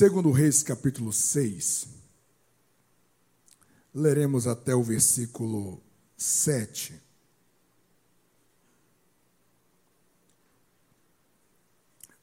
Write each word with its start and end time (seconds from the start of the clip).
Segundo 0.00 0.30
Reis, 0.30 0.62
capítulo 0.62 1.12
6, 1.12 1.88
leremos 3.94 4.46
até 4.46 4.74
o 4.74 4.82
versículo 4.82 5.78
7. 6.16 6.98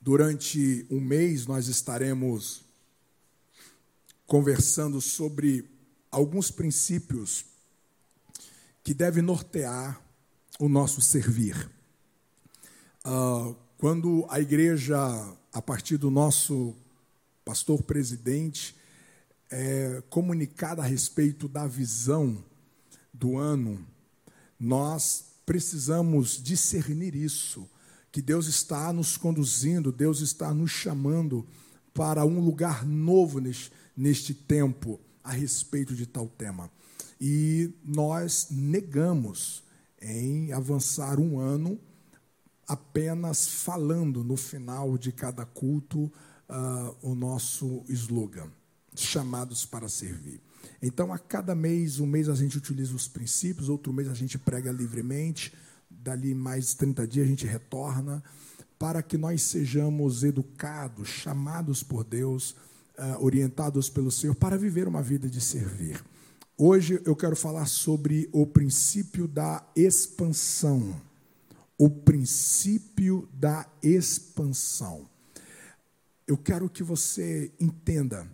Durante 0.01 0.87
um 0.89 0.99
mês 0.99 1.45
nós 1.45 1.67
estaremos 1.67 2.65
conversando 4.25 4.99
sobre 4.99 5.69
alguns 6.09 6.49
princípios 6.49 7.45
que 8.83 8.91
devem 8.91 9.21
nortear 9.21 10.01
o 10.59 10.67
nosso 10.67 10.99
servir. 10.99 11.69
Uh, 13.05 13.55
quando 13.77 14.25
a 14.31 14.39
igreja, 14.39 14.97
a 15.53 15.61
partir 15.61 15.97
do 15.97 16.09
nosso 16.09 16.75
pastor 17.47 17.81
presidente, 17.81 18.75
é 19.49 20.03
comunicada 20.09 20.81
a 20.81 20.85
respeito 20.85 21.47
da 21.47 21.65
visão 21.65 22.43
do 23.13 23.37
ano, 23.37 23.87
nós 24.59 25.23
precisamos 25.45 26.43
discernir 26.43 27.15
isso, 27.15 27.65
que 28.11 28.21
Deus 28.21 28.47
está 28.47 28.91
nos 28.91 29.15
conduzindo, 29.15 29.93
Deus 29.93 30.19
está 30.19 30.53
nos 30.53 30.71
chamando 30.71 31.47
para 31.93 32.25
um 32.25 32.41
lugar 32.41 32.85
novo 32.85 33.39
neste, 33.39 33.71
neste 33.95 34.33
tempo 34.33 34.99
a 35.23 35.31
respeito 35.31 35.95
de 35.95 36.05
tal 36.05 36.27
tema. 36.27 36.69
E 37.19 37.73
nós 37.81 38.47
negamos 38.51 39.63
em 40.01 40.51
avançar 40.51 41.17
um 41.17 41.39
ano 41.39 41.79
apenas 42.67 43.47
falando 43.47 44.21
no 44.21 44.35
final 44.35 44.97
de 44.97 45.13
cada 45.13 45.45
culto 45.45 46.11
uh, 46.49 46.95
o 47.01 47.15
nosso 47.15 47.83
slogan, 47.89 48.49
chamados 48.95 49.65
para 49.65 49.87
servir. 49.87 50.41
Então, 50.81 51.13
a 51.13 51.17
cada 51.17 51.55
mês, 51.55 51.99
um 51.99 52.05
mês 52.05 52.29
a 52.29 52.35
gente 52.35 52.57
utiliza 52.57 52.95
os 52.95 53.07
princípios, 53.07 53.69
outro 53.69 53.93
mês 53.93 54.07
a 54.07 54.13
gente 54.13 54.37
prega 54.37 54.71
livremente, 54.71 55.53
dali 55.89 56.33
mais 56.33 56.73
30 56.73 57.07
dias 57.07 57.25
a 57.25 57.29
gente 57.29 57.45
retorna, 57.45 58.23
para 58.77 59.01
que 59.01 59.17
nós 59.17 59.41
sejamos 59.41 60.23
educados, 60.23 61.07
chamados 61.07 61.81
por 61.81 62.03
Deus, 62.03 62.51
uh, 62.97 63.23
orientados 63.23 63.89
pelo 63.89 64.11
Senhor, 64.11 64.35
para 64.35 64.57
viver 64.57 64.87
uma 64.87 65.01
vida 65.01 65.29
de 65.29 65.41
servir. 65.41 66.03
Hoje 66.57 67.01
eu 67.05 67.15
quero 67.15 67.35
falar 67.35 67.67
sobre 67.67 68.29
o 68.31 68.45
princípio 68.45 69.27
da 69.27 69.63
expansão 69.75 70.95
o 71.77 71.89
princípio 71.89 73.29
da 73.33 73.67
expansão. 73.83 75.07
Eu 76.27 76.37
quero 76.37 76.69
que 76.69 76.83
você 76.83 77.51
entenda 77.57 78.27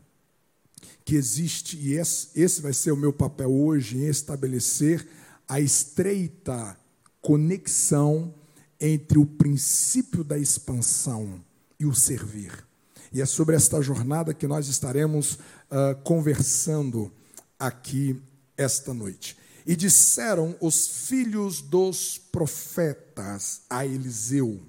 que 1.05 1.15
existe, 1.15 1.77
e 1.77 1.93
esse, 1.93 2.61
vai 2.61 2.73
ser 2.73 2.91
o 2.91 2.97
meu 2.97 3.13
papel 3.13 3.53
hoje, 3.53 3.97
em 3.97 4.07
estabelecer 4.07 5.07
a 5.47 5.59
estreita 5.59 6.75
conexão 7.21 8.33
entre 8.79 9.19
o 9.19 9.25
princípio 9.25 10.23
da 10.23 10.37
expansão 10.37 11.43
e 11.79 11.85
o 11.85 11.93
servir. 11.93 12.65
E 13.11 13.21
é 13.21 13.25
sobre 13.25 13.55
esta 13.55 13.79
jornada 13.81 14.33
que 14.33 14.47
nós 14.47 14.67
estaremos 14.67 15.33
uh, 15.33 15.95
conversando 16.03 17.11
aqui 17.59 18.19
esta 18.57 18.93
noite. 18.93 19.37
E 19.65 19.75
disseram 19.75 20.55
os 20.59 21.07
filhos 21.07 21.61
dos 21.61 22.17
profetas 22.17 23.61
a 23.69 23.85
Eliseu: 23.85 24.61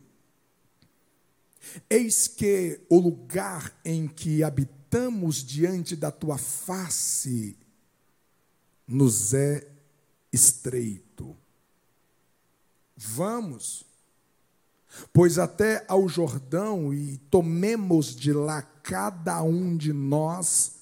Eis 1.89 2.29
que 2.29 2.81
o 2.89 2.99
lugar 2.99 3.75
em 3.85 4.07
que 4.07 4.43
habitamos 4.43 5.45
diante 5.45 5.97
da 5.97 6.11
tua 6.11 6.39
face 6.39 7.57
nos 8.87 9.35
é 9.35 9.67
estreito. 10.33 11.37
Vamos, 12.97 13.85
pois 15.13 15.39
até 15.39 15.85
ao 15.89 16.09
Jordão 16.09 16.95
e 16.95 17.19
tomemos 17.31 18.15
de 18.15 18.33
lá 18.33 18.63
cada 18.63 19.43
um 19.43 19.77
de 19.77 19.93
nós 19.93 20.77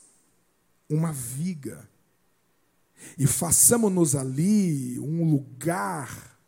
uma 0.89 1.13
viga 1.13 1.89
e 3.19 3.27
façamos-nos 3.27 4.15
ali 4.15 4.99
um 5.01 5.31
lugar 5.31 6.39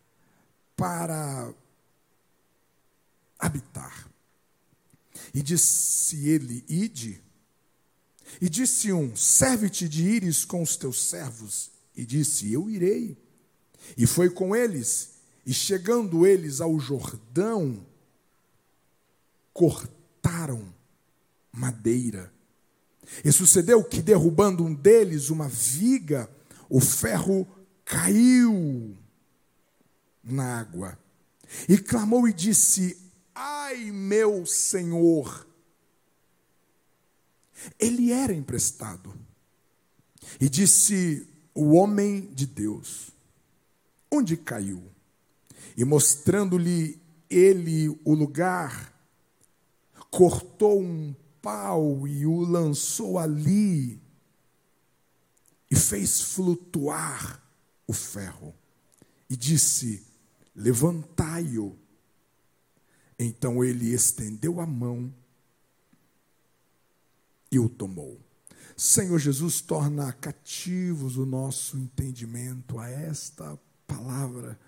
para 0.76 1.52
habitar. 3.38 4.08
E 5.32 5.42
disse 5.42 6.28
ele: 6.28 6.64
Ide. 6.68 7.22
E 8.40 8.48
disse 8.48 8.92
um: 8.92 9.14
Serve-te 9.16 9.88
de 9.88 10.02
ires 10.02 10.44
com 10.44 10.62
os 10.62 10.76
teus 10.76 11.04
servos. 11.04 11.70
E 11.96 12.04
disse: 12.04 12.52
Eu 12.52 12.68
irei. 12.68 13.16
E 13.96 14.06
foi 14.06 14.30
com 14.30 14.54
eles. 14.54 15.14
E 15.46 15.52
chegando 15.52 16.26
eles 16.26 16.60
ao 16.60 16.78
Jordão, 16.80 17.86
cortaram 19.52 20.74
madeira. 21.52 22.32
E 23.24 23.30
sucedeu 23.30 23.84
que, 23.84 24.00
derrubando 24.00 24.64
um 24.64 24.74
deles 24.74 25.28
uma 25.28 25.48
viga, 25.48 26.28
o 26.68 26.80
ferro 26.80 27.46
caiu 27.84 28.96
na 30.22 30.60
água. 30.60 30.98
E 31.68 31.76
clamou 31.76 32.26
e 32.26 32.32
disse: 32.32 33.03
Ai, 33.34 33.90
meu 33.90 34.46
senhor! 34.46 35.46
Ele 37.78 38.12
era 38.12 38.32
emprestado. 38.32 39.14
E 40.40 40.48
disse 40.48 41.26
o 41.54 41.74
homem 41.74 42.32
de 42.32 42.46
Deus: 42.46 43.10
Onde 44.10 44.36
caiu? 44.36 44.82
E 45.76 45.84
mostrando-lhe 45.84 47.00
ele 47.28 47.88
o 48.04 48.14
lugar, 48.14 48.92
cortou 50.10 50.80
um 50.80 51.14
pau 51.42 52.06
e 52.06 52.24
o 52.24 52.40
lançou 52.40 53.18
ali 53.18 54.00
e 55.70 55.76
fez 55.76 56.20
flutuar 56.20 57.42
o 57.86 57.92
ferro 57.92 58.54
e 59.28 59.36
disse: 59.36 60.06
Levantai-o. 60.54 61.83
Então 63.18 63.64
ele 63.64 63.92
estendeu 63.92 64.60
a 64.60 64.66
mão 64.66 65.12
e 67.50 67.58
o 67.58 67.68
tomou. 67.68 68.20
Senhor 68.76 69.18
Jesus, 69.18 69.60
torna 69.60 70.12
cativos 70.12 71.16
o 71.16 71.24
nosso 71.24 71.76
entendimento 71.76 72.78
a 72.78 72.88
esta 72.88 73.56
palavra 73.86 74.58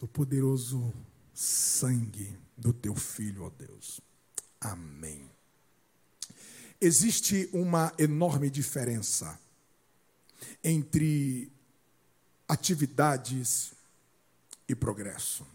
do 0.00 0.08
poderoso 0.08 0.92
sangue 1.34 2.34
do 2.56 2.72
teu 2.72 2.94
filho, 2.94 3.44
ó 3.44 3.50
Deus. 3.50 4.00
Amém. 4.60 5.30
Existe 6.80 7.48
uma 7.52 7.92
enorme 7.98 8.48
diferença 8.48 9.38
entre 10.62 11.52
atividades 12.48 13.72
e 14.68 14.74
progresso. 14.74 15.46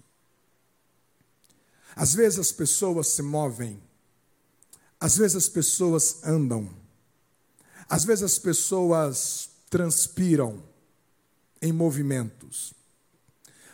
Às 1.95 2.13
vezes 2.13 2.39
as 2.39 2.51
pessoas 2.51 3.07
se 3.07 3.21
movem, 3.21 3.81
às 4.99 5.17
vezes 5.17 5.35
as 5.35 5.49
pessoas 5.49 6.23
andam, 6.23 6.69
às 7.89 8.03
vezes 8.03 8.23
as 8.23 8.39
pessoas 8.39 9.50
transpiram 9.69 10.63
em 11.62 11.71
movimentos. 11.71 12.73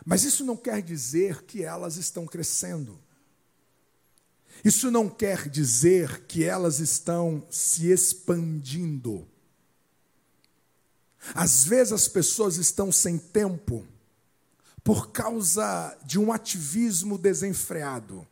Mas 0.05 0.23
isso 0.23 0.43
não 0.43 0.57
quer 0.57 0.81
dizer 0.81 1.43
que 1.43 1.63
elas 1.63 1.97
estão 1.97 2.25
crescendo. 2.25 2.99
Isso 4.63 4.91
não 4.91 5.07
quer 5.09 5.47
dizer 5.47 6.25
que 6.25 6.43
elas 6.43 6.79
estão 6.79 7.45
se 7.49 7.87
expandindo. 7.87 9.27
Às 11.33 11.63
vezes 11.63 11.93
as 11.93 12.07
pessoas 12.07 12.57
estão 12.57 12.91
sem 12.91 13.17
tempo 13.17 13.85
por 14.89 15.11
causa 15.11 15.95
de 16.03 16.17
um 16.17 16.33
ativismo 16.33 17.15
desenfreado. 17.15 18.27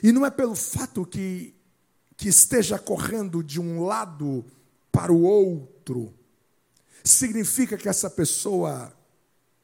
E 0.00 0.12
não 0.12 0.24
é 0.24 0.30
pelo 0.30 0.54
fato 0.54 1.04
que, 1.04 1.52
que 2.16 2.28
esteja 2.28 2.78
correndo 2.78 3.42
de 3.42 3.60
um 3.60 3.84
lado 3.84 4.44
para 4.92 5.12
o 5.12 5.22
outro, 5.22 6.14
significa 7.02 7.76
que 7.76 7.88
essa 7.88 8.08
pessoa 8.08 8.96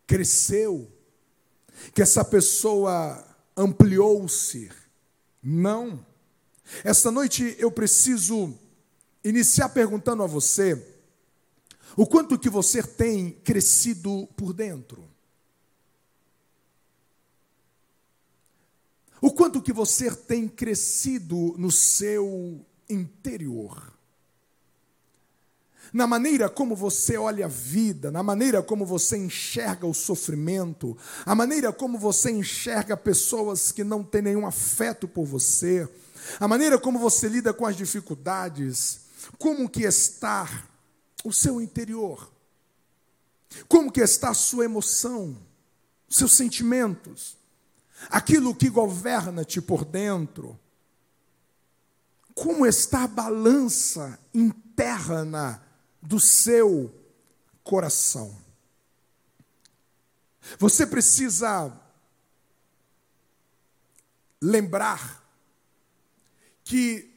cresceu, 0.04 0.90
que 1.94 2.02
essa 2.02 2.24
pessoa 2.24 3.24
ampliou-se. 3.56 4.72
Não. 5.40 6.04
Esta 6.82 7.12
noite 7.12 7.54
eu 7.56 7.70
preciso 7.70 8.52
iniciar 9.22 9.68
perguntando 9.68 10.24
a 10.24 10.26
você 10.26 10.98
o 11.96 12.04
quanto 12.04 12.36
que 12.36 12.50
você 12.50 12.82
tem 12.82 13.30
crescido 13.30 14.28
por 14.36 14.52
dentro. 14.52 15.07
O 19.20 19.32
quanto 19.32 19.62
que 19.62 19.72
você 19.72 20.14
tem 20.14 20.48
crescido 20.48 21.54
no 21.58 21.70
seu 21.70 22.64
interior. 22.88 23.92
Na 25.92 26.06
maneira 26.06 26.50
como 26.50 26.76
você 26.76 27.16
olha 27.16 27.46
a 27.46 27.48
vida, 27.48 28.10
na 28.10 28.22
maneira 28.22 28.62
como 28.62 28.84
você 28.84 29.16
enxerga 29.16 29.86
o 29.86 29.94
sofrimento, 29.94 30.96
a 31.24 31.34
maneira 31.34 31.72
como 31.72 31.98
você 31.98 32.30
enxerga 32.30 32.96
pessoas 32.96 33.72
que 33.72 33.82
não 33.82 34.04
têm 34.04 34.22
nenhum 34.22 34.46
afeto 34.46 35.08
por 35.08 35.24
você, 35.24 35.88
a 36.38 36.46
maneira 36.46 36.78
como 36.78 36.98
você 36.98 37.26
lida 37.26 37.54
com 37.54 37.64
as 37.64 37.74
dificuldades, 37.74 39.00
como 39.38 39.68
que 39.68 39.84
está 39.84 40.68
o 41.24 41.32
seu 41.32 41.60
interior? 41.60 42.30
Como 43.66 43.90
que 43.90 44.00
está 44.00 44.30
a 44.30 44.34
sua 44.34 44.66
emoção, 44.66 45.38
seus 46.08 46.34
sentimentos, 46.34 47.37
aquilo 48.10 48.54
que 48.54 48.68
governa-te 48.68 49.60
por 49.60 49.84
dentro? 49.84 50.58
Como 52.34 52.66
está 52.66 53.04
a 53.04 53.08
balança 53.08 54.18
interna 54.32 55.62
do 56.00 56.20
seu 56.20 56.94
coração? 57.64 58.36
Você 60.58 60.86
precisa 60.86 61.72
lembrar 64.40 65.24
que 66.64 67.12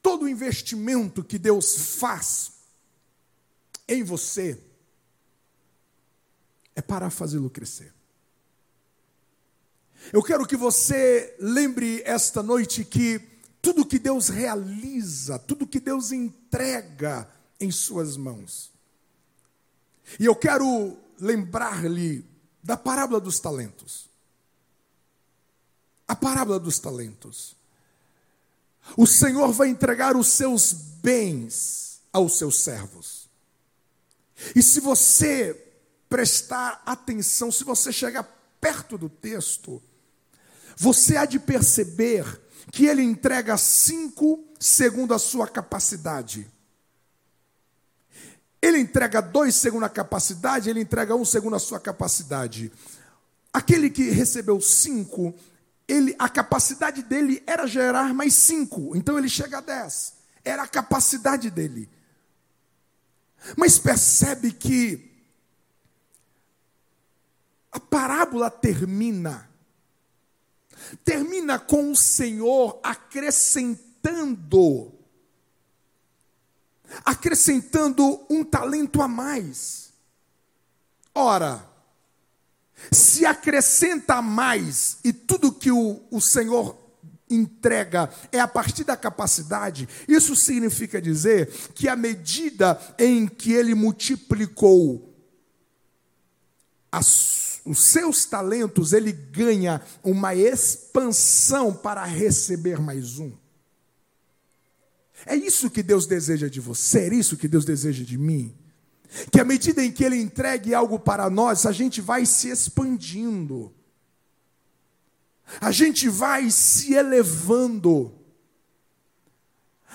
todo 0.00 0.28
investimento 0.28 1.24
que 1.24 1.38
Deus 1.38 1.96
faz 1.98 2.52
em 3.88 4.02
você 4.02 4.62
é 6.74 6.80
para 6.80 7.10
fazê-lo 7.10 7.50
crescer. 7.50 7.92
Eu 10.10 10.22
quero 10.22 10.46
que 10.46 10.56
você 10.56 11.36
lembre 11.38 12.02
esta 12.04 12.42
noite 12.42 12.84
que 12.84 13.20
tudo 13.60 13.86
que 13.86 13.98
Deus 13.98 14.28
realiza, 14.28 15.38
tudo 15.38 15.66
que 15.66 15.78
Deus 15.78 16.10
entrega 16.10 17.28
em 17.60 17.70
suas 17.70 18.16
mãos. 18.16 18.72
E 20.18 20.24
eu 20.24 20.34
quero 20.34 20.96
lembrar-lhe 21.20 22.24
da 22.62 22.76
parábola 22.76 23.20
dos 23.20 23.38
talentos. 23.38 24.08
A 26.08 26.16
parábola 26.16 26.58
dos 26.58 26.78
talentos. 26.78 27.54
O 28.96 29.06
Senhor 29.06 29.52
vai 29.52 29.68
entregar 29.68 30.16
os 30.16 30.26
seus 30.28 30.72
bens 30.72 32.00
aos 32.12 32.36
seus 32.36 32.60
servos. 32.60 33.28
E 34.56 34.62
se 34.62 34.80
você 34.80 35.54
prestar 36.08 36.82
atenção, 36.84 37.50
se 37.52 37.62
você 37.62 37.92
chegar 37.92 38.24
perto 38.60 38.98
do 38.98 39.08
texto, 39.08 39.82
você 40.76 41.16
há 41.16 41.24
de 41.24 41.38
perceber 41.38 42.24
que 42.70 42.86
ele 42.86 43.02
entrega 43.02 43.56
cinco 43.56 44.44
segundo 44.58 45.12
a 45.12 45.18
sua 45.18 45.48
capacidade. 45.48 46.46
Ele 48.60 48.78
entrega 48.78 49.20
dois 49.20 49.56
segundo 49.56 49.84
a 49.84 49.88
capacidade, 49.88 50.70
ele 50.70 50.80
entrega 50.80 51.16
um 51.16 51.24
segundo 51.24 51.56
a 51.56 51.58
sua 51.58 51.80
capacidade. 51.80 52.72
Aquele 53.52 53.90
que 53.90 54.08
recebeu 54.10 54.60
cinco, 54.60 55.34
ele, 55.88 56.14
a 56.18 56.28
capacidade 56.28 57.02
dele 57.02 57.42
era 57.46 57.66
gerar 57.66 58.14
mais 58.14 58.34
cinco, 58.34 58.96
então 58.96 59.18
ele 59.18 59.28
chega 59.28 59.58
a 59.58 59.60
dez. 59.60 60.14
Era 60.44 60.62
a 60.62 60.68
capacidade 60.68 61.50
dele. 61.50 61.88
Mas 63.56 63.78
percebe 63.78 64.52
que 64.52 65.10
a 67.72 67.80
parábola 67.80 68.50
termina, 68.50 69.48
termina 71.04 71.58
com 71.58 71.90
o 71.90 71.96
Senhor 71.96 72.78
acrescentando, 72.82 74.92
acrescentando 77.04 78.20
um 78.28 78.44
talento 78.44 79.02
a 79.02 79.08
mais. 79.08 79.92
Ora, 81.14 81.68
se 82.90 83.26
acrescenta 83.26 84.22
mais 84.22 84.98
e 85.04 85.12
tudo 85.12 85.52
que 85.52 85.70
o, 85.70 86.00
o 86.10 86.20
Senhor 86.20 86.76
entrega 87.30 88.10
é 88.30 88.40
a 88.40 88.48
partir 88.48 88.84
da 88.84 88.96
capacidade, 88.96 89.88
isso 90.06 90.36
significa 90.36 91.00
dizer 91.00 91.48
que 91.74 91.88
a 91.88 91.96
medida 91.96 92.78
em 92.98 93.26
que 93.26 93.52
ele 93.52 93.74
multiplicou 93.74 95.11
as, 96.92 97.60
os 97.64 97.86
seus 97.86 98.24
talentos, 98.26 98.92
ele 98.92 99.10
ganha 99.10 99.80
uma 100.04 100.34
expansão 100.34 101.74
para 101.74 102.04
receber 102.04 102.78
mais 102.78 103.18
um. 103.18 103.32
É 105.26 105.34
isso 105.34 105.70
que 105.70 105.82
Deus 105.82 106.06
deseja 106.06 106.48
de 106.48 106.60
você, 106.60 107.08
é 107.08 107.14
isso 107.14 107.36
que 107.36 107.48
Deus 107.48 107.64
deseja 107.64 108.04
de 108.04 108.18
mim 108.18 108.54
que 109.30 109.40
à 109.40 109.44
medida 109.44 109.84
em 109.84 109.90
que 109.90 110.04
Ele 110.04 110.20
entregue 110.20 110.74
algo 110.74 110.98
para 110.98 111.28
nós, 111.28 111.66
a 111.66 111.72
gente 111.72 112.00
vai 112.00 112.24
se 112.24 112.48
expandindo, 112.48 113.72
a 115.60 115.70
gente 115.70 116.08
vai 116.08 116.50
se 116.50 116.94
elevando. 116.94 118.12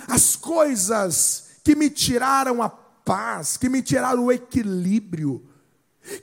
As 0.08 0.36
coisas 0.36 1.46
que 1.64 1.76
me 1.76 1.90
tiraram 1.90 2.62
a 2.62 2.70
paz, 2.70 3.58
que 3.58 3.68
me 3.68 3.82
tiraram 3.82 4.26
o 4.26 4.32
equilíbrio, 4.32 5.47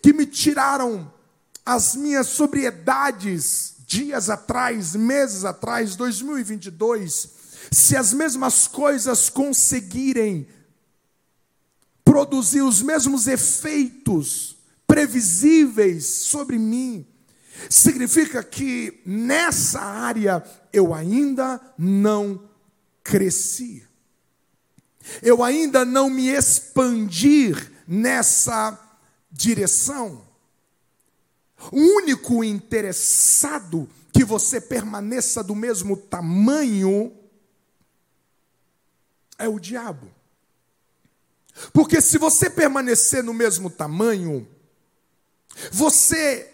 que 0.03 0.13
me 0.13 0.27
tiraram 0.27 1.13
as 1.65 1.95
minhas 1.95 2.29
sobriedades 2.29 3.75
dias 3.87 4.29
atrás, 4.29 4.95
meses 4.95 5.45
atrás, 5.45 5.97
2022, 5.97 7.29
se 7.71 7.97
as 7.97 8.13
mesmas 8.13 8.67
coisas 8.67 9.29
conseguirem 9.29 10.47
produzir 12.05 12.63
os 12.63 12.83
mesmos 12.83 13.27
efeitos 13.27 14.57
previsíveis 14.87 16.07
sobre 16.07 16.59
mim, 16.59 17.07
significa 17.71 18.43
que 18.43 19.01
nessa 19.07 19.81
área 19.81 20.45
eu 20.73 20.93
ainda 20.93 21.61
não 21.79 22.49
cresci. 23.03 23.87
Eu 25.23 25.43
ainda 25.43 25.85
não 25.85 26.09
me 26.09 26.29
expandir 26.29 27.73
nessa 27.87 28.79
direção. 29.35 30.25
O 31.73 31.79
único 31.79 32.45
interessado 32.45 33.89
que 34.13 34.25
você 34.25 34.61
permaneça 34.61 35.43
do 35.43 35.55
mesmo 35.55 35.97
tamanho 35.97 37.13
é 39.37 39.49
o 39.49 39.59
diabo. 39.59 40.09
Porque 41.73 42.01
se 42.01 42.17
você 42.17 42.49
permanecer 42.49 43.23
no 43.23 43.35
mesmo 43.35 43.69
tamanho, 43.69 44.49
você 45.71 46.53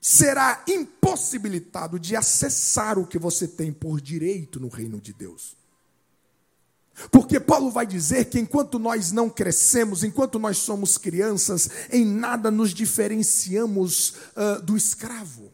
será 0.00 0.62
impossibilitado 0.68 1.98
de 1.98 2.14
acessar 2.16 2.98
o 2.98 3.06
que 3.06 3.18
você 3.18 3.48
tem 3.48 3.72
por 3.72 4.00
direito 4.00 4.60
no 4.60 4.68
reino 4.68 5.00
de 5.00 5.12
Deus. 5.12 5.56
Porque 7.10 7.40
Paulo 7.40 7.70
vai 7.70 7.86
dizer 7.86 8.26
que 8.26 8.38
enquanto 8.38 8.78
nós 8.78 9.10
não 9.10 9.28
crescemos, 9.28 10.04
enquanto 10.04 10.38
nós 10.38 10.58
somos 10.58 10.96
crianças, 10.96 11.68
em 11.90 12.04
nada 12.04 12.50
nos 12.50 12.72
diferenciamos 12.72 14.14
uh, 14.36 14.62
do 14.62 14.76
escravo. 14.76 15.52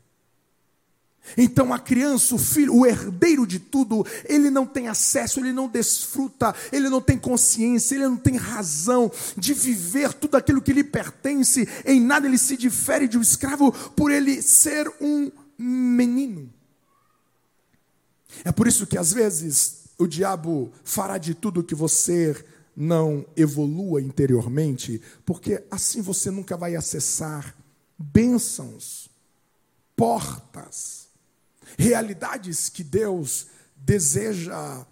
Então 1.36 1.72
a 1.72 1.78
criança, 1.78 2.34
o 2.34 2.38
filho, 2.38 2.74
o 2.74 2.86
herdeiro 2.86 3.46
de 3.46 3.58
tudo, 3.58 4.04
ele 4.24 4.50
não 4.50 4.66
tem 4.66 4.88
acesso, 4.88 5.40
ele 5.40 5.52
não 5.52 5.68
desfruta, 5.68 6.54
ele 6.72 6.88
não 6.88 7.00
tem 7.00 7.18
consciência, 7.18 7.94
ele 7.94 8.08
não 8.08 8.16
tem 8.16 8.36
razão 8.36 9.10
de 9.36 9.54
viver 9.54 10.12
tudo 10.12 10.36
aquilo 10.36 10.62
que 10.62 10.72
lhe 10.72 10.84
pertence. 10.84 11.68
Em 11.84 12.00
nada 12.00 12.26
ele 12.26 12.38
se 12.38 12.56
difere 12.56 13.06
de 13.06 13.16
um 13.16 13.22
escravo 13.22 13.72
por 13.90 14.10
ele 14.10 14.42
ser 14.42 14.92
um 15.00 15.30
menino. 15.56 16.52
É 18.44 18.52
por 18.52 18.66
isso 18.66 18.86
que 18.86 18.98
às 18.98 19.12
vezes 19.12 19.79
o 20.00 20.08
diabo 20.08 20.72
fará 20.82 21.18
de 21.18 21.34
tudo 21.34 21.62
que 21.62 21.74
você 21.74 22.44
não 22.74 23.26
evolua 23.36 24.00
interiormente, 24.00 25.00
porque 25.24 25.62
assim 25.70 26.00
você 26.00 26.30
nunca 26.30 26.56
vai 26.56 26.74
acessar 26.74 27.54
bênçãos, 27.98 29.10
portas 29.94 31.00
realidades 31.78 32.68
que 32.68 32.82
Deus 32.82 33.46
deseja 33.76 34.86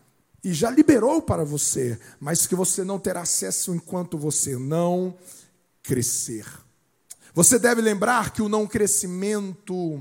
e 0.44 0.52
já 0.52 0.70
liberou 0.70 1.20
para 1.20 1.44
você, 1.44 1.98
mas 2.20 2.46
que 2.46 2.54
você 2.54 2.84
não 2.84 2.98
terá 2.98 3.22
acesso 3.22 3.74
enquanto 3.74 4.16
você 4.16 4.56
não 4.56 5.16
crescer. 5.82 6.46
Você 7.34 7.58
deve 7.58 7.80
lembrar 7.80 8.32
que 8.32 8.42
o 8.42 8.48
não 8.48 8.66
crescimento 8.66 10.00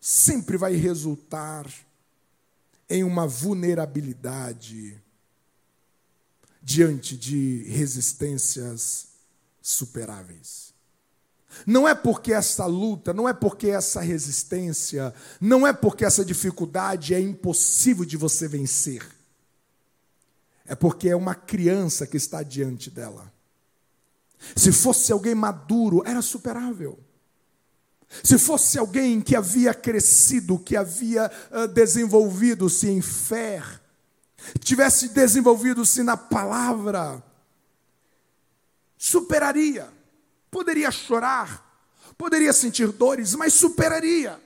sempre 0.00 0.56
vai 0.56 0.74
resultar 0.74 1.66
em 2.88 3.04
uma 3.04 3.26
vulnerabilidade 3.26 5.00
diante 6.62 7.16
de 7.16 7.64
resistências 7.64 9.08
superáveis. 9.60 10.68
Não 11.66 11.88
é 11.88 11.94
porque 11.94 12.32
essa 12.32 12.66
luta, 12.66 13.12
não 13.12 13.28
é 13.28 13.32
porque 13.32 13.68
essa 13.68 14.00
resistência, 14.00 15.14
não 15.40 15.66
é 15.66 15.72
porque 15.72 16.04
essa 16.04 16.24
dificuldade 16.24 17.14
é 17.14 17.20
impossível 17.20 18.04
de 18.04 18.16
você 18.16 18.46
vencer. 18.46 19.06
é 20.66 20.74
porque 20.74 21.08
é 21.08 21.16
uma 21.16 21.34
criança 21.34 22.06
que 22.06 22.18
está 22.18 22.42
diante 22.42 22.90
dela. 22.90 23.32
Se 24.54 24.70
fosse 24.70 25.10
alguém 25.10 25.34
maduro, 25.34 26.02
era 26.04 26.20
superável. 26.20 26.98
Se 28.22 28.38
fosse 28.38 28.78
alguém 28.78 29.20
que 29.20 29.36
havia 29.36 29.74
crescido, 29.74 30.58
que 30.58 30.76
havia 30.76 31.30
uh, 31.50 31.68
desenvolvido-se 31.68 32.88
em 32.88 33.02
fé, 33.02 33.62
tivesse 34.60 35.08
desenvolvido-se 35.08 36.02
na 36.02 36.16
palavra, 36.16 37.22
superaria. 38.96 39.88
Poderia 40.50 40.90
chorar, 40.90 41.84
poderia 42.16 42.52
sentir 42.52 42.90
dores, 42.92 43.34
mas 43.34 43.52
superaria. 43.52 44.40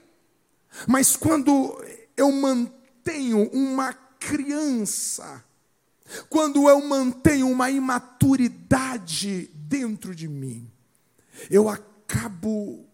Mas 0.87 1.15
quando 1.15 1.83
eu 2.17 2.33
mantenho 2.33 3.49
uma 3.53 3.93
criança, 4.19 5.45
quando 6.29 6.69
eu 6.69 6.81
mantenho 6.83 7.49
uma 7.49 7.71
imaturidade 7.71 9.49
dentro 9.55 10.15
de 10.15 10.27
mim, 10.29 10.71
eu 11.49 11.69
acabo 11.69 12.85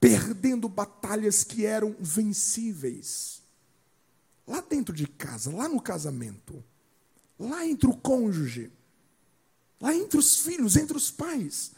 perdendo 0.00 0.68
batalhas 0.68 1.44
que 1.44 1.66
eram 1.66 1.94
vencíveis. 2.00 3.42
Lá 4.46 4.62
dentro 4.62 4.94
de 4.94 5.06
casa, 5.06 5.54
lá 5.54 5.68
no 5.68 5.80
casamento, 5.80 6.64
lá 7.38 7.64
entre 7.66 7.88
o 7.88 7.94
cônjuge, 7.94 8.72
lá 9.78 9.94
entre 9.94 10.18
os 10.18 10.38
filhos, 10.38 10.76
entre 10.76 10.96
os 10.96 11.10
pais. 11.10 11.72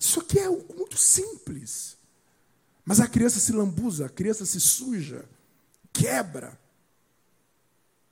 Isso 0.00 0.20
aqui 0.20 0.38
é 0.38 0.48
muito 0.48 0.96
simples. 0.96 1.96
Mas 2.84 2.98
a 3.00 3.06
criança 3.06 3.38
se 3.38 3.52
lambuza, 3.52 4.06
a 4.06 4.08
criança 4.08 4.46
se 4.46 4.58
suja, 4.58 5.28
quebra, 5.92 6.58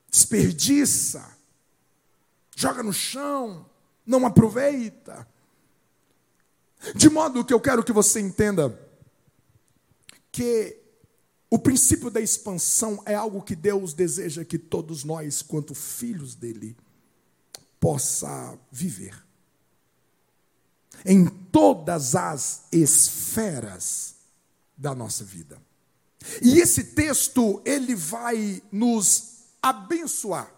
desperdiça, 0.09 1.35
joga 2.55 2.83
no 2.83 2.93
chão, 2.93 3.65
não 4.05 4.25
aproveita. 4.25 5.27
De 6.95 7.09
modo 7.09 7.43
que 7.43 7.53
eu 7.53 7.59
quero 7.59 7.83
que 7.83 7.91
você 7.91 8.19
entenda 8.19 8.86
que 10.37 10.77
o 11.49 11.57
princípio 11.57 12.11
da 12.11 12.21
expansão 12.21 13.01
é 13.07 13.15
algo 13.15 13.41
que 13.41 13.55
Deus 13.55 13.91
deseja 13.91 14.45
que 14.45 14.59
todos 14.59 15.03
nós, 15.03 15.41
quanto 15.41 15.73
filhos 15.73 16.35
dele, 16.35 16.77
possa 17.79 18.55
viver. 18.71 19.17
Em 21.03 21.25
todas 21.25 22.15
as 22.15 22.65
esferas 22.71 24.17
da 24.77 24.93
nossa 24.93 25.23
vida. 25.23 25.59
E 26.39 26.59
esse 26.59 26.83
texto, 26.83 27.59
ele 27.65 27.95
vai 27.95 28.61
nos 28.71 29.45
abençoar. 29.59 30.53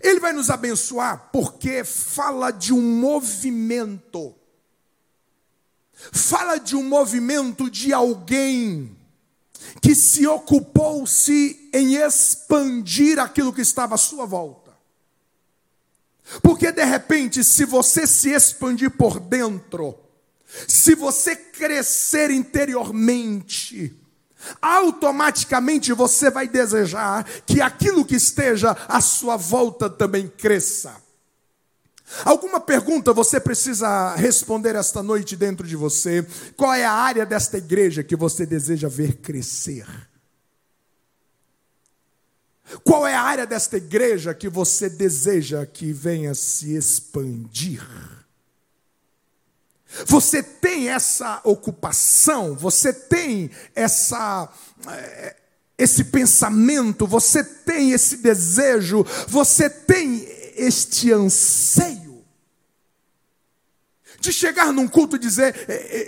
Ele 0.00 0.18
vai 0.18 0.32
nos 0.32 0.48
abençoar 0.48 1.28
porque 1.30 1.84
fala 1.84 2.50
de 2.50 2.72
um 2.72 2.80
movimento 2.80 4.34
fala 6.12 6.58
de 6.58 6.76
um 6.76 6.82
movimento 6.82 7.70
de 7.70 7.92
alguém 7.92 8.96
que 9.80 9.94
se 9.94 10.26
ocupou-se 10.26 11.70
em 11.72 11.96
expandir 11.96 13.18
aquilo 13.18 13.52
que 13.52 13.62
estava 13.62 13.94
à 13.94 13.98
sua 13.98 14.26
volta. 14.26 14.76
Porque 16.42 16.72
de 16.72 16.84
repente, 16.84 17.44
se 17.44 17.64
você 17.64 18.06
se 18.06 18.30
expandir 18.30 18.90
por 18.90 19.20
dentro, 19.20 19.96
se 20.66 20.94
você 20.94 21.36
crescer 21.36 22.30
interiormente, 22.30 23.94
automaticamente 24.60 25.92
você 25.92 26.30
vai 26.30 26.48
desejar 26.48 27.24
que 27.46 27.60
aquilo 27.60 28.04
que 28.04 28.16
esteja 28.16 28.76
à 28.88 29.00
sua 29.00 29.36
volta 29.36 29.88
também 29.88 30.28
cresça. 30.28 31.05
Alguma 32.24 32.60
pergunta 32.60 33.12
você 33.12 33.40
precisa 33.40 34.14
responder 34.14 34.76
esta 34.76 35.02
noite 35.02 35.36
dentro 35.36 35.66
de 35.66 35.74
você? 35.74 36.24
Qual 36.56 36.72
é 36.72 36.84
a 36.84 36.92
área 36.92 37.26
desta 37.26 37.58
igreja 37.58 38.04
que 38.04 38.14
você 38.14 38.46
deseja 38.46 38.88
ver 38.88 39.16
crescer? 39.16 39.86
Qual 42.84 43.06
é 43.06 43.14
a 43.14 43.22
área 43.22 43.46
desta 43.46 43.76
igreja 43.76 44.34
que 44.34 44.48
você 44.48 44.88
deseja 44.88 45.66
que 45.66 45.92
venha 45.92 46.34
se 46.34 46.76
expandir? 46.76 47.84
Você 50.06 50.42
tem 50.42 50.88
essa 50.88 51.40
ocupação, 51.44 52.54
você 52.54 52.92
tem 52.92 53.50
essa 53.74 54.52
eh, 54.88 55.36
esse 55.78 56.04
pensamento, 56.04 57.06
você 57.06 57.44
tem 57.44 57.92
esse 57.92 58.18
desejo, 58.18 59.04
você 59.28 59.68
tem 59.68 60.26
este 60.56 61.12
anseio 61.12 62.24
de 64.20 64.32
chegar 64.32 64.72
num 64.72 64.88
culto 64.88 65.16
e 65.16 65.18
dizer: 65.18 65.54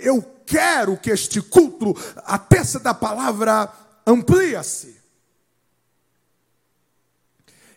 Eu 0.03 0.21
quero 0.45 0.97
que 0.97 1.11
este 1.11 1.41
culto, 1.41 1.95
a 2.17 2.37
peça 2.37 2.79
da 2.79 2.93
palavra, 2.93 3.71
amplia-se. 4.05 4.99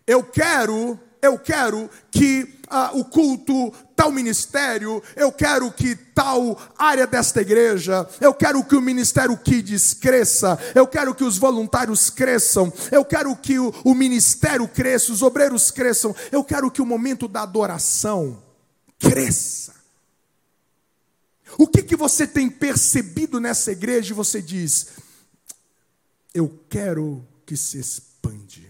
Eu 0.06 0.24
quero, 0.24 0.98
eu 1.20 1.38
quero 1.38 1.88
que 2.10 2.42
uh, 2.70 2.98
o 2.98 3.04
culto, 3.04 3.72
tal 4.02 4.10
ministério, 4.10 5.00
eu 5.14 5.30
quero 5.30 5.70
que 5.70 5.94
tal 5.94 6.60
área 6.76 7.06
desta 7.06 7.40
igreja, 7.40 8.08
eu 8.20 8.34
quero 8.34 8.64
que 8.64 8.74
o 8.74 8.80
ministério 8.80 9.36
Kids 9.36 9.94
cresça, 9.94 10.58
eu 10.74 10.88
quero 10.88 11.14
que 11.14 11.22
os 11.22 11.38
voluntários 11.38 12.10
cresçam, 12.10 12.72
eu 12.90 13.04
quero 13.04 13.36
que 13.36 13.60
o, 13.60 13.72
o 13.84 13.94
ministério 13.94 14.66
cresça, 14.66 15.12
os 15.12 15.22
obreiros 15.22 15.70
cresçam, 15.70 16.12
eu 16.32 16.42
quero 16.42 16.68
que 16.68 16.82
o 16.82 16.86
momento 16.86 17.28
da 17.28 17.42
adoração 17.42 18.42
cresça. 18.98 19.72
O 21.56 21.68
que, 21.68 21.80
que 21.80 21.94
você 21.94 22.26
tem 22.26 22.50
percebido 22.50 23.38
nessa 23.38 23.70
igreja? 23.70 24.16
Você 24.16 24.42
diz, 24.42 24.88
eu 26.34 26.48
quero 26.68 27.24
que 27.46 27.56
se 27.56 27.78
expande. 27.78 28.68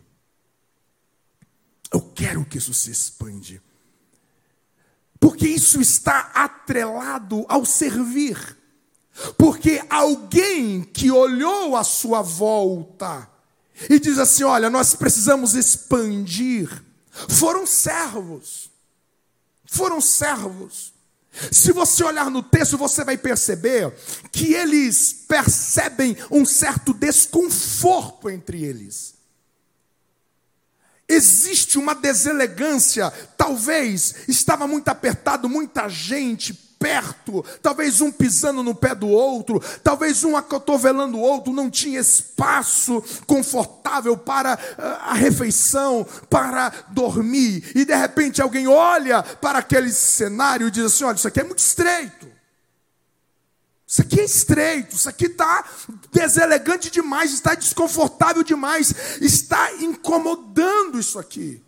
Eu 1.90 2.02
quero 2.02 2.44
que 2.44 2.58
isso 2.58 2.74
se 2.74 2.90
expande 2.90 3.62
porque 5.22 5.46
isso 5.46 5.80
está 5.80 6.32
atrelado 6.34 7.46
ao 7.48 7.64
servir. 7.64 8.58
Porque 9.38 9.80
alguém 9.88 10.82
que 10.82 11.12
olhou 11.12 11.76
à 11.76 11.84
sua 11.84 12.22
volta 12.22 13.30
e 13.88 14.00
diz 14.00 14.18
assim: 14.18 14.42
Olha, 14.42 14.68
nós 14.68 14.96
precisamos 14.96 15.54
expandir, 15.54 16.68
foram 17.28 17.64
servos. 17.64 18.68
Foram 19.64 20.00
servos. 20.00 20.92
Se 21.52 21.70
você 21.70 22.02
olhar 22.02 22.28
no 22.28 22.42
texto, 22.42 22.76
você 22.76 23.04
vai 23.04 23.16
perceber 23.16 23.94
que 24.32 24.54
eles 24.54 25.24
percebem 25.28 26.16
um 26.32 26.44
certo 26.44 26.92
desconforto 26.92 28.28
entre 28.28 28.64
eles. 28.64 29.14
Existe 31.08 31.78
uma 31.78 31.94
deselegância, 31.94 33.12
talvez 33.36 34.14
estava 34.28 34.66
muito 34.66 34.88
apertado, 34.88 35.48
muita 35.48 35.88
gente 35.88 36.54
perto, 36.82 37.44
talvez 37.62 38.00
um 38.00 38.10
pisando 38.10 38.60
no 38.60 38.74
pé 38.74 38.92
do 38.92 39.06
outro, 39.06 39.62
talvez 39.84 40.24
um 40.24 40.36
acotovelando 40.36 41.16
o 41.16 41.20
outro, 41.20 41.52
não 41.52 41.70
tinha 41.70 42.00
espaço 42.00 43.00
confortável 43.24 44.16
para 44.16 44.58
ah, 44.76 45.10
a 45.10 45.14
refeição, 45.14 46.04
para 46.28 46.72
dormir, 46.88 47.70
e 47.76 47.84
de 47.84 47.94
repente 47.94 48.42
alguém 48.42 48.66
olha 48.66 49.22
para 49.22 49.60
aquele 49.60 49.92
cenário 49.92 50.66
e 50.66 50.70
diz 50.72 50.86
assim: 50.86 51.04
olha, 51.04 51.14
isso 51.14 51.28
aqui 51.28 51.40
é 51.40 51.44
muito 51.44 51.60
estreito. 51.60 52.31
Isso 53.92 54.00
aqui 54.00 54.20
é 54.20 54.24
estreito, 54.24 54.96
isso 54.96 55.06
aqui 55.06 55.26
está 55.26 55.70
deselegante 56.10 56.90
demais, 56.90 57.30
está 57.30 57.54
desconfortável 57.54 58.42
demais, 58.42 59.20
está 59.20 59.70
incomodando 59.82 60.98
isso 60.98 61.18
aqui. 61.18 61.62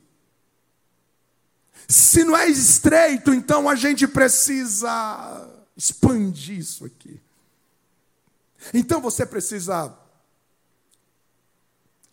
Se 1.86 2.24
não 2.24 2.34
é 2.34 2.48
estreito, 2.48 3.34
então 3.34 3.68
a 3.68 3.74
gente 3.74 4.08
precisa 4.08 4.90
expandir 5.76 6.60
isso 6.60 6.86
aqui. 6.86 7.20
Então 8.72 9.02
você 9.02 9.26
precisa 9.26 9.94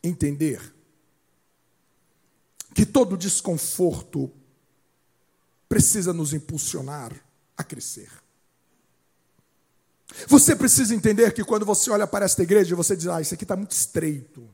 entender 0.04 0.76
que 2.76 2.86
todo 2.86 3.16
desconforto 3.16 4.30
precisa 5.70 6.12
nos 6.12 6.34
impulsionar 6.34 7.16
a 7.56 7.64
crescer. 7.64 8.12
Você 10.28 10.56
precisa 10.56 10.94
entender 10.94 11.34
que 11.34 11.44
quando 11.44 11.66
você 11.66 11.90
olha 11.90 12.08
para 12.08 12.26
esta 12.26 12.44
igreja, 12.44 12.76
você 12.76 12.96
diz: 12.96 13.08
Ah, 13.08 13.22
isso 13.22 13.34
aqui 13.34 13.44
está 13.44 13.56
muito 13.56 13.72
estreito. 13.72 14.48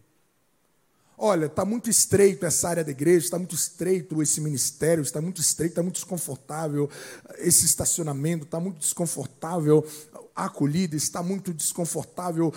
Olha, 1.17 1.47
está 1.47 1.65
muito 1.65 1.89
estreito 1.89 2.45
essa 2.45 2.69
área 2.69 2.83
da 2.83 2.91
igreja, 2.91 3.25
está 3.25 3.39
muito 3.39 3.55
estreito 3.55 4.21
esse 4.21 4.39
ministério, 4.39 5.01
está 5.01 5.19
muito 5.19 5.41
estreito, 5.41 5.71
está 5.71 5.81
muito 5.81 5.95
desconfortável 5.95 6.87
esse 7.39 7.65
estacionamento, 7.65 8.45
está 8.45 8.59
muito 8.59 8.77
desconfortável 8.77 9.83
a 10.35 10.45
acolhida, 10.45 10.95
está 10.95 11.23
muito 11.23 11.51
desconfortável. 11.51 12.53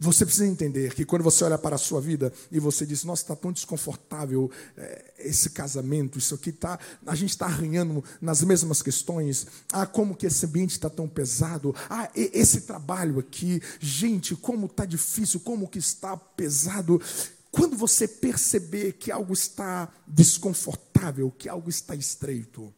Você 0.00 0.24
precisa 0.24 0.46
entender 0.46 0.94
que 0.94 1.04
quando 1.04 1.22
você 1.24 1.42
olha 1.42 1.58
para 1.58 1.74
a 1.74 1.78
sua 1.78 2.00
vida 2.00 2.32
e 2.52 2.60
você 2.60 2.86
diz, 2.86 3.02
nossa, 3.02 3.22
está 3.22 3.34
tão 3.34 3.50
desconfortável 3.50 4.48
é, 4.76 5.14
esse 5.18 5.50
casamento, 5.50 6.18
isso 6.18 6.36
aqui 6.36 6.50
está, 6.50 6.78
a 7.04 7.16
gente 7.16 7.30
está 7.30 7.46
arranhando 7.46 8.04
nas 8.20 8.44
mesmas 8.44 8.80
questões. 8.80 9.48
Ah, 9.72 9.86
como 9.86 10.14
que 10.14 10.26
esse 10.26 10.46
ambiente 10.46 10.70
está 10.70 10.88
tão 10.88 11.08
pesado? 11.08 11.74
Ah, 11.90 12.08
esse 12.14 12.60
trabalho 12.60 13.18
aqui, 13.18 13.60
gente, 13.80 14.36
como 14.36 14.66
está 14.66 14.84
difícil, 14.84 15.40
como 15.40 15.66
que 15.66 15.80
está 15.80 16.16
pesado. 16.16 17.02
Quando 17.50 17.76
você 17.76 18.06
perceber 18.06 18.92
que 18.92 19.10
algo 19.10 19.32
está 19.32 19.92
desconfortável, 20.06 21.28
que 21.36 21.48
algo 21.48 21.68
está 21.68 21.96
estreito, 21.96 22.72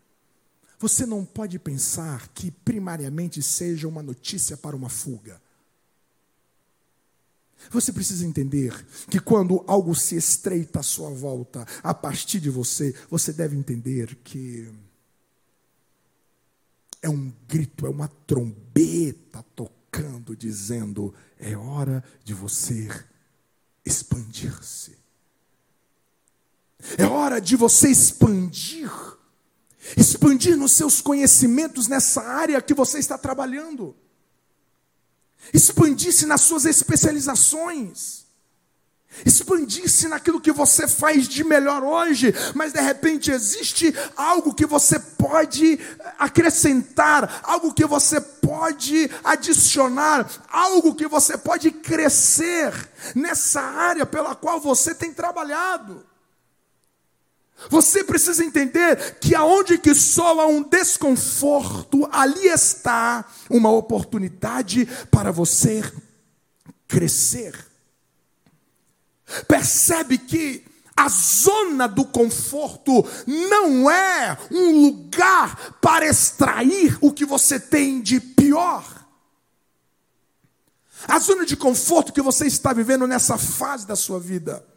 você 0.79 1.05
não 1.05 1.23
pode 1.27 1.59
pensar 1.59 2.29
que 2.29 2.51
primariamente 2.51 3.43
seja 3.43 3.87
uma 3.87 4.03
notícia 4.03 4.57
para 4.57 4.75
uma 4.75 4.89
fuga. 4.89 5.39
Você 7.69 7.93
precisa 7.93 8.25
entender 8.25 8.73
que 9.09 9.21
quando 9.21 9.63
algo 9.67 9.95
se 9.95 10.17
estreita 10.17 10.81
à 10.81 10.83
sua 10.83 11.11
volta, 11.11 11.67
a 11.83 11.93
partir 11.93 12.41
de 12.41 12.49
você, 12.49 12.95
você 13.11 13.33
deve 13.33 13.57
entender 13.57 14.17
que 14.25 14.73
é 17.03 17.09
um 17.09 17.33
grito, 17.47 17.87
é 17.87 17.91
uma 17.91 18.09
trombeta 18.09 19.45
tocando, 19.55 20.35
dizendo: 20.35 21.15
é 21.39 21.57
hora 21.57 22.03
de 22.25 22.33
você 22.33 22.89
expandir-se. 23.85 24.99
É 26.97 27.05
hora 27.05 27.41
de 27.41 27.57
você 27.57 27.91
expandir. 27.91 28.91
Expandir 29.97 30.57
nos 30.57 30.73
seus 30.73 31.01
conhecimentos 31.01 31.89
nessa 31.89 32.23
área 32.23 32.61
que 32.61 32.75
você 32.75 32.99
está 32.99 33.17
trabalhando 33.17 33.95
expandisse 35.53 36.27
nas 36.27 36.43
suas 36.43 36.65
especializações, 36.65 38.21
expandisse 39.25 40.07
naquilo 40.09 40.41
que 40.41 40.53
você 40.53 40.87
faz 40.87 41.29
de 41.29 41.43
melhor 41.43 41.83
hoje, 41.83 42.33
mas 42.55 42.73
de 42.73 42.81
repente 42.81 43.31
existe 43.31 43.95
algo 44.17 44.55
que 44.55 44.65
você 44.65 44.99
pode 44.99 45.79
acrescentar, 46.19 47.41
algo 47.43 47.75
que 47.75 47.85
você 47.85 48.21
pode 48.21 49.11
adicionar, 49.25 50.29
algo 50.49 50.95
que 50.95 51.07
você 51.07 51.37
pode 51.37 51.71
crescer 51.71 52.73
nessa 53.15 53.61
área 53.61 54.07
pela 54.07 54.35
qual 54.35 54.61
você 54.61 54.95
tem 54.95 55.13
trabalhado. 55.13 56.10
Você 57.69 58.03
precisa 58.03 58.45
entender 58.45 59.19
que 59.21 59.35
aonde 59.35 59.77
que 59.77 59.95
soa 59.95 60.47
um 60.47 60.63
desconforto, 60.63 62.09
ali 62.11 62.47
está 62.47 63.25
uma 63.51 63.71
oportunidade 63.71 64.87
para 65.11 65.31
você 65.31 65.83
crescer. 66.89 67.55
Percebe 69.47 70.17
que 70.17 70.65
a 70.97 71.09
zona 71.09 71.87
do 71.87 72.05
conforto 72.05 73.07
não 73.27 73.91
é 73.91 74.37
um 74.51 74.87
lugar 74.87 75.79
para 75.81 76.07
extrair 76.07 76.99
o 77.01 77.13
que 77.13 77.25
você 77.25 77.61
tem 77.61 78.01
de 78.01 78.21
pior. 78.21 78.85
A 81.07 81.19
zona 81.19 81.47
de 81.47 81.57
conforto 81.57 82.13
que 82.13 82.21
você 82.21 82.47
está 82.47 82.73
vivendo 82.73 83.07
nessa 83.07 83.39
fase 83.39 83.87
da 83.87 83.97
sua 83.97 84.19
vida 84.19 84.70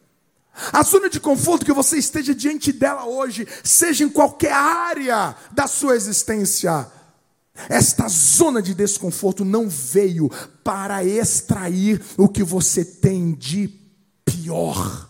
a 0.71 0.83
zona 0.83 1.09
de 1.09 1.19
conforto 1.19 1.65
que 1.65 1.73
você 1.73 1.97
esteja 1.97 2.33
diante 2.33 2.71
dela 2.71 3.05
hoje, 3.05 3.47
seja 3.63 4.03
em 4.03 4.09
qualquer 4.09 4.53
área 4.53 5.35
da 5.51 5.67
sua 5.67 5.95
existência, 5.95 6.87
esta 7.69 8.07
zona 8.07 8.61
de 8.61 8.73
desconforto 8.73 9.43
não 9.43 9.67
veio 9.69 10.29
para 10.63 11.03
extrair 11.03 12.01
o 12.17 12.27
que 12.27 12.43
você 12.43 12.83
tem 12.83 13.33
de 13.33 13.67
pior. 14.25 15.09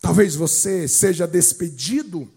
Talvez 0.00 0.34
você 0.34 0.88
seja 0.88 1.26
despedido 1.26 2.30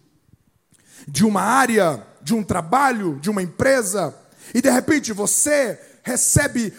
de 1.07 1.25
uma 1.25 1.41
área, 1.41 2.05
de 2.21 2.33
um 2.33 2.43
trabalho, 2.43 3.19
de 3.19 3.29
uma 3.29 3.41
empresa, 3.41 4.13
e 4.53 4.61
de 4.61 4.69
repente 4.69 5.13
você 5.13 5.79
recebe 6.03 6.73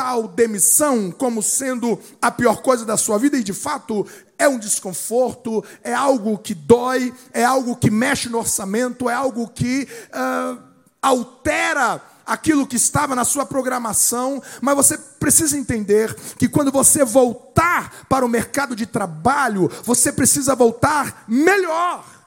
tal 0.00 0.26
demissão 0.26 1.10
como 1.10 1.42
sendo 1.42 2.00
a 2.22 2.30
pior 2.30 2.62
coisa 2.62 2.86
da 2.86 2.96
sua 2.96 3.18
vida, 3.18 3.36
e 3.36 3.44
de 3.44 3.52
fato 3.52 4.06
é 4.38 4.48
um 4.48 4.58
desconforto, 4.58 5.62
é 5.84 5.92
algo 5.92 6.38
que 6.38 6.54
dói, 6.54 7.12
é 7.34 7.44
algo 7.44 7.76
que 7.76 7.90
mexe 7.90 8.30
no 8.30 8.38
orçamento, 8.38 9.10
é 9.10 9.12
algo 9.12 9.46
que 9.48 9.86
uh, 10.08 10.58
altera 11.02 12.00
aquilo 12.24 12.66
que 12.66 12.76
estava 12.76 13.14
na 13.14 13.26
sua 13.26 13.44
programação, 13.44 14.42
mas 14.62 14.74
você 14.74 14.96
precisa 14.96 15.58
entender 15.58 16.14
que 16.38 16.48
quando 16.48 16.72
você 16.72 17.04
voltar 17.04 18.06
para 18.08 18.24
o 18.24 18.28
mercado 18.28 18.74
de 18.74 18.86
trabalho, 18.86 19.70
você 19.84 20.10
precisa 20.10 20.54
voltar 20.54 21.24
melhor. 21.28 22.19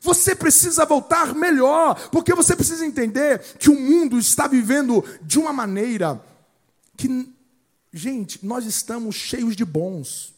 Você 0.00 0.34
precisa 0.34 0.86
voltar 0.86 1.34
melhor, 1.34 2.08
porque 2.10 2.34
você 2.34 2.56
precisa 2.56 2.86
entender 2.86 3.38
que 3.58 3.68
o 3.68 3.78
mundo 3.78 4.18
está 4.18 4.46
vivendo 4.46 5.04
de 5.22 5.38
uma 5.38 5.52
maneira 5.52 6.24
que, 6.96 7.32
gente, 7.92 8.44
nós 8.44 8.64
estamos 8.64 9.14
cheios 9.14 9.54
de 9.54 9.64
bons. 9.64 10.34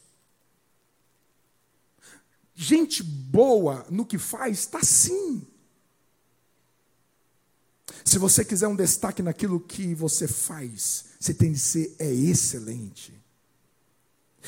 Gente 2.53 3.01
boa 3.01 3.85
no 3.89 4.05
que 4.05 4.17
faz, 4.17 4.59
está 4.59 4.83
sim. 4.83 5.47
Se 8.03 8.19
você 8.19 8.43
quiser 8.43 8.67
um 8.67 8.75
destaque 8.75 9.23
naquilo 9.23 9.59
que 9.59 9.95
você 9.95 10.27
faz, 10.27 11.05
você 11.19 11.33
tem 11.33 11.53
de 11.53 11.59
ser 11.59 11.95
é 11.99 12.11
excelente. 12.11 13.22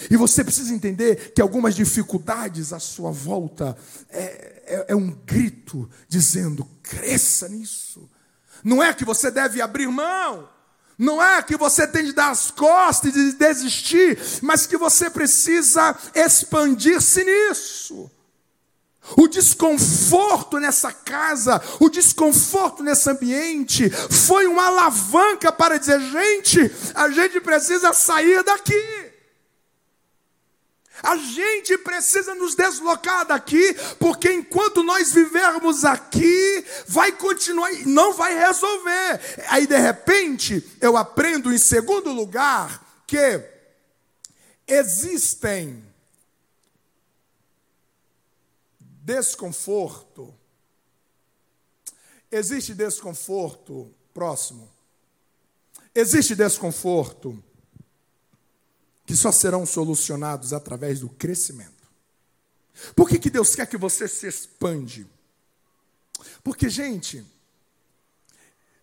E 0.10 0.18
você 0.18 0.44
precisa 0.44 0.74
entender 0.74 1.32
que 1.34 1.42
algumas 1.42 1.76
dificuldades 1.76 2.74
à 2.74 2.80
sua 2.80 3.12
volta 3.12 3.78
é, 4.10 4.64
é, 4.66 4.86
é 4.90 4.96
um 4.96 5.12
grito 5.26 5.90
dizendo: 6.08 6.68
cresça 6.84 7.48
nisso. 7.48 8.10
Não 8.64 8.84
é 8.84 8.94
que 8.94 9.06
você 9.06 9.32
deve 9.32 9.62
abrir 9.62 9.88
mão, 9.88 10.50
não 10.98 11.22
é 11.22 11.42
que 11.42 11.58
você 11.58 11.86
tem 11.86 12.06
de 12.06 12.14
dar 12.14 12.32
as 12.32 12.52
costas 12.52 13.16
e 13.16 13.32
de 13.32 13.38
desistir, 13.38 14.18
mas 14.42 14.66
que 14.66 14.78
você 14.78 15.10
precisa 15.10 15.96
expandir-se 16.14 17.24
nisso. 17.24 18.12
O 19.16 19.28
desconforto 19.28 20.58
nessa 20.58 20.92
casa, 20.92 21.62
o 21.80 21.90
desconforto 21.90 22.82
nesse 22.82 23.08
ambiente, 23.10 23.88
foi 23.90 24.48
uma 24.48 24.66
alavanca 24.66 25.52
para 25.52 25.78
dizer: 25.78 26.00
gente, 26.00 26.72
a 26.96 27.10
gente 27.10 27.40
precisa 27.40 27.94
sair 27.94 28.44
daqui. 28.44 29.05
A 31.04 31.18
gente 31.18 31.78
precisa 31.78 32.34
nos 32.36 32.56
deslocar 32.56 33.26
daqui, 33.26 33.74
porque 34.00 34.32
enquanto 34.32 34.84
nós 34.84 35.14
vivermos 35.14 35.84
aqui, 35.84 36.66
vai 36.88 37.12
continuar, 37.12 37.70
não 37.86 38.14
vai 38.14 38.38
resolver. 38.38 39.20
Aí 39.50 39.68
de 39.68 39.78
repente, 39.78 40.64
eu 40.80 40.96
aprendo 40.96 41.54
em 41.54 41.58
segundo 41.58 42.12
lugar 42.12 43.04
que 43.06 43.44
existem 44.68 45.84
desconforto. 48.80 50.34
Existe 52.32 52.74
desconforto 52.74 53.94
próximo. 54.14 54.70
Existe 55.94 56.36
desconforto 56.36 57.42
que 59.06 59.16
só 59.16 59.32
serão 59.32 59.66
solucionados 59.66 60.54
através 60.54 61.00
do 61.00 61.10
crescimento. 61.10 61.72
Por 62.96 63.08
que, 63.08 63.20
que 63.20 63.30
Deus 63.30 63.56
quer 63.56 63.68
que 63.68 63.78
você 63.78 64.08
se 64.08 64.28
expande? 64.28 65.08
Porque, 66.44 66.70
gente, 66.70 67.26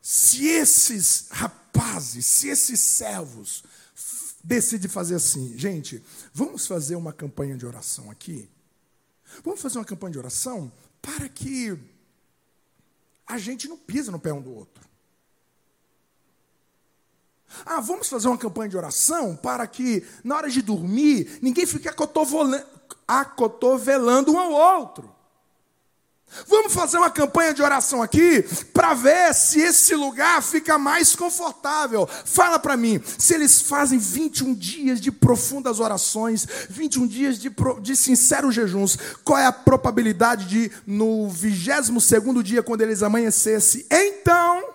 se 0.00 0.46
esses 0.46 1.26
rapazes, 1.30 2.24
se 2.26 2.48
esses 2.48 2.80
servos 2.80 3.64
decidem 4.42 4.88
fazer 4.88 5.16
assim, 5.16 5.56
gente, 5.56 6.02
vamos 6.32 6.66
fazer 6.66 6.96
uma 6.96 7.12
campanha 7.12 7.56
de 7.56 7.66
oração 7.66 8.10
aqui? 8.10 8.48
Vamos 9.44 9.60
fazer 9.60 9.78
uma 9.78 9.84
campanha 9.84 10.12
de 10.12 10.18
oração 10.18 10.72
para 11.00 11.28
que 11.28 11.78
a 13.26 13.38
gente 13.38 13.68
não 13.68 13.78
pise 13.78 14.10
no 14.10 14.18
pé 14.18 14.32
um 14.32 14.42
do 14.42 14.52
outro. 14.52 14.91
Ah, 17.64 17.80
vamos 17.80 18.08
fazer 18.08 18.28
uma 18.28 18.38
campanha 18.38 18.68
de 18.68 18.76
oração 18.76 19.34
para 19.36 19.66
que, 19.66 20.06
na 20.22 20.36
hora 20.36 20.50
de 20.50 20.62
dormir, 20.62 21.38
ninguém 21.42 21.66
fique 21.66 21.88
acotovelando 21.88 24.32
um 24.32 24.38
ao 24.38 24.52
outro. 24.52 25.10
Vamos 26.48 26.72
fazer 26.72 26.96
uma 26.96 27.10
campanha 27.10 27.52
de 27.52 27.62
oração 27.62 28.02
aqui 28.02 28.42
para 28.72 28.94
ver 28.94 29.34
se 29.34 29.60
esse 29.60 29.94
lugar 29.94 30.42
fica 30.42 30.78
mais 30.78 31.14
confortável. 31.14 32.08
Fala 32.24 32.58
para 32.58 32.76
mim, 32.76 33.00
se 33.18 33.34
eles 33.34 33.60
fazem 33.60 33.98
21 33.98 34.54
dias 34.54 35.00
de 35.00 35.12
profundas 35.12 35.78
orações, 35.78 36.46
21 36.70 37.06
dias 37.06 37.38
de, 37.38 37.50
de 37.82 37.96
sinceros 37.96 38.54
jejuns, 38.54 38.96
qual 39.22 39.38
é 39.38 39.46
a 39.46 39.52
probabilidade 39.52 40.46
de, 40.46 40.72
no 40.86 41.28
22 41.28 41.90
dia, 42.42 42.62
quando 42.62 42.80
eles 42.80 43.02
amanhecessem, 43.02 43.84
então 43.90 44.71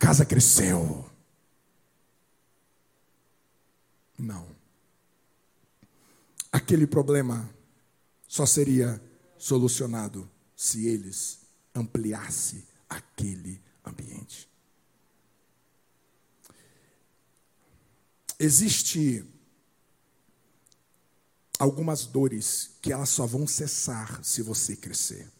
casa 0.00 0.24
cresceu. 0.24 1.08
Não. 4.18 4.48
Aquele 6.50 6.86
problema 6.86 7.48
só 8.26 8.46
seria 8.46 9.00
solucionado 9.38 10.28
se 10.56 10.86
eles 10.86 11.40
ampliassem 11.74 12.66
aquele 12.88 13.62
ambiente. 13.84 14.48
Existe 18.38 19.24
algumas 21.58 22.06
dores 22.06 22.70
que 22.80 22.90
elas 22.90 23.10
só 23.10 23.26
vão 23.26 23.46
cessar 23.46 24.24
se 24.24 24.40
você 24.40 24.74
crescer. 24.74 25.30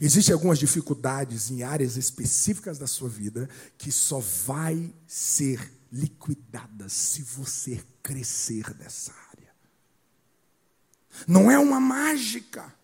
Existem 0.00 0.32
algumas 0.32 0.58
dificuldades 0.58 1.50
em 1.50 1.62
áreas 1.62 1.96
específicas 1.96 2.78
da 2.78 2.86
sua 2.86 3.08
vida 3.08 3.48
que 3.76 3.90
só 3.90 4.18
vai 4.18 4.92
ser 5.06 5.72
liquidadas 5.92 6.92
se 6.92 7.22
você 7.22 7.82
crescer 8.02 8.72
dessa 8.74 9.12
área. 9.30 9.52
Não 11.26 11.50
é 11.50 11.58
uma 11.58 11.78
mágica. 11.78 12.74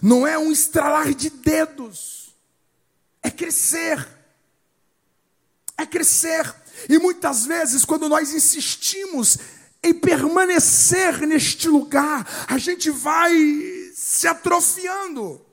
Não 0.00 0.26
é 0.26 0.38
um 0.38 0.52
estralar 0.52 1.12
de 1.14 1.28
dedos. 1.30 2.36
É 3.22 3.30
crescer. 3.30 4.06
É 5.76 5.84
crescer. 5.84 6.54
E 6.88 6.98
muitas 6.98 7.44
vezes, 7.44 7.84
quando 7.84 8.08
nós 8.08 8.32
insistimos 8.32 9.38
em 9.82 9.92
permanecer 9.92 11.26
neste 11.26 11.68
lugar, 11.68 12.46
a 12.48 12.56
gente 12.56 12.90
vai 12.90 13.32
se 13.94 14.28
atrofiando. 14.28 15.44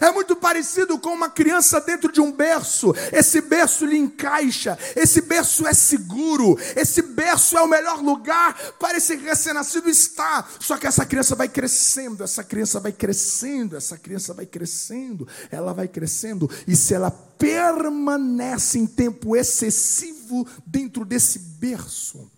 É 0.00 0.10
muito 0.10 0.34
parecido 0.36 0.98
com 0.98 1.10
uma 1.10 1.28
criança 1.28 1.80
dentro 1.80 2.10
de 2.10 2.20
um 2.20 2.32
berço. 2.32 2.94
Esse 3.12 3.40
berço 3.40 3.84
lhe 3.84 3.96
encaixa, 3.96 4.78
esse 4.96 5.20
berço 5.20 5.66
é 5.66 5.74
seguro, 5.74 6.58
esse 6.76 7.02
berço 7.02 7.56
é 7.56 7.62
o 7.62 7.68
melhor 7.68 8.00
lugar 8.00 8.54
para 8.78 8.96
esse 8.96 9.16
recém-nascido 9.16 9.88
estar. 9.88 10.50
Só 10.60 10.76
que 10.76 10.86
essa 10.86 11.04
criança 11.04 11.34
vai 11.34 11.48
crescendo, 11.48 12.24
essa 12.24 12.42
criança 12.42 12.80
vai 12.80 12.92
crescendo, 12.92 13.76
essa 13.76 13.98
criança 13.98 14.32
vai 14.32 14.46
crescendo, 14.46 15.28
ela 15.50 15.72
vai 15.72 15.88
crescendo, 15.88 16.50
e 16.66 16.74
se 16.74 16.94
ela 16.94 17.10
permanece 17.10 18.78
em 18.78 18.86
tempo 18.86 19.36
excessivo 19.36 20.46
dentro 20.66 21.04
desse 21.04 21.38
berço, 21.38 22.30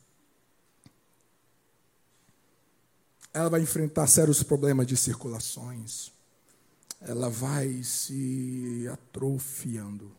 ela 3.33 3.51
vai 3.51 3.61
enfrentar 3.61 4.07
sérios 4.07 4.43
problemas 4.43 4.87
de 4.87 4.97
circulações 4.97 6.16
ela 7.01 7.29
vai 7.29 7.83
se 7.83 8.89
atrofiando, 8.93 10.15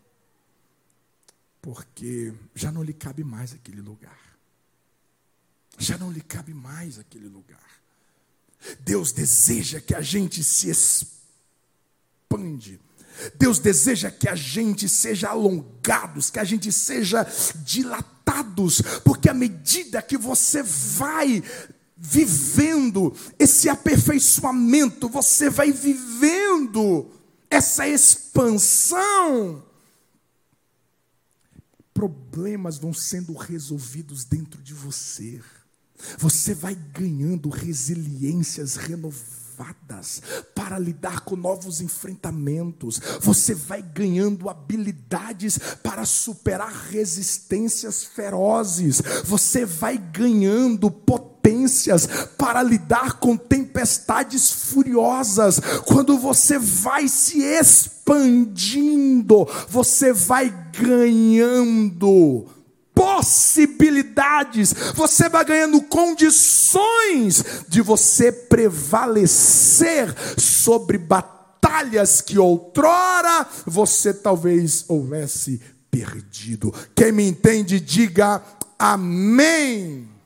porque 1.62 2.34
já 2.56 2.72
não 2.72 2.84
lhe 2.84 2.94
cabe 2.94 3.24
mais 3.24 3.54
aquele 3.54 3.82
lugar. 3.82 4.38
Já 5.78 5.98
não 5.98 6.12
lhe 6.12 6.22
cabe 6.22 6.54
mais 6.54 6.98
aquele 6.98 7.28
lugar. 7.28 7.82
Deus 8.80 9.12
deseja 9.12 9.80
que 9.80 9.94
a 9.94 10.02
gente 10.02 10.44
se 10.44 10.70
expande. 10.70 12.80
Deus 13.36 13.60
deseja 13.60 14.12
que 14.12 14.30
a 14.30 14.36
gente 14.36 14.88
seja 14.88 15.30
alongados, 15.30 16.30
que 16.30 16.40
a 16.40 16.44
gente 16.44 16.72
seja 16.72 17.26
dilatados, 17.64 18.82
porque 19.04 19.30
à 19.30 19.34
medida 19.34 20.02
que 20.02 20.18
você 20.18 20.62
vai 20.62 21.44
vivendo 21.98 23.14
esse 23.40 23.68
aperfeiçoamento, 23.68 25.10
você 25.10 25.50
vai 25.50 25.72
vivendo 25.72 27.10
essa 27.50 27.88
expansão. 27.88 29.64
Problemas 31.94 32.78
vão 32.78 32.94
sendo 32.94 33.34
resolvidos 33.34 34.24
dentro 34.24 34.62
de 34.62 34.74
você. 34.74 35.42
Você 36.20 36.54
vai 36.54 36.76
ganhando 36.76 37.50
resiliências 37.50 38.76
renovadas 38.76 40.22
para 40.54 40.78
lidar 40.78 41.22
com 41.22 41.36
novos 41.36 41.82
enfrentamentos. 41.82 43.02
Você 43.22 43.56
vai 43.56 43.82
ganhando 43.82 44.48
habilidades 44.48 45.58
para 45.82 46.06
superar 46.06 46.72
resistências 46.92 48.04
ferozes. 48.04 49.02
Você 49.26 49.66
vai 49.66 49.98
ganhando 49.98 50.92
potência 50.92 51.37
para 52.38 52.64
lidar 52.64 53.20
com 53.20 53.38
tempestades 53.38 54.52
furiosas. 54.52 55.60
Quando 55.86 56.18
você 56.18 56.60
vai 56.60 57.08
se 57.08 57.42
expandindo, 57.42 59.48
você 59.70 60.12
vai 60.14 60.54
ganhando 60.72 62.46
possibilidades, 62.94 64.74
você 64.96 65.30
vai 65.30 65.46
ganhando 65.46 65.82
condições 65.84 67.64
de 67.68 67.82
você 67.82 68.32
prevalecer 68.32 70.16
sobre 70.36 70.98
batalhas 70.98 72.22
que 72.22 72.40
outrora 72.40 73.46
você 73.68 74.12
talvez 74.12 74.84
houvesse 74.88 75.62
perdido. 75.92 76.74
Quem 76.96 77.12
me 77.12 77.28
entende, 77.28 77.80
diga 77.80 78.42
amém. 78.80 80.17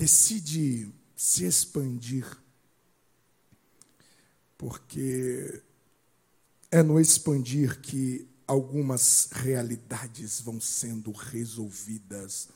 Decide 0.00 0.90
se 1.14 1.44
expandir, 1.44 2.26
porque 4.56 5.62
é 6.70 6.82
no 6.82 6.98
expandir 6.98 7.78
que 7.82 8.26
algumas 8.46 9.28
realidades 9.30 10.40
vão 10.40 10.58
sendo 10.58 11.12
resolvidas 11.12 12.48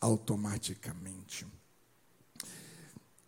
automaticamente. 0.00 1.46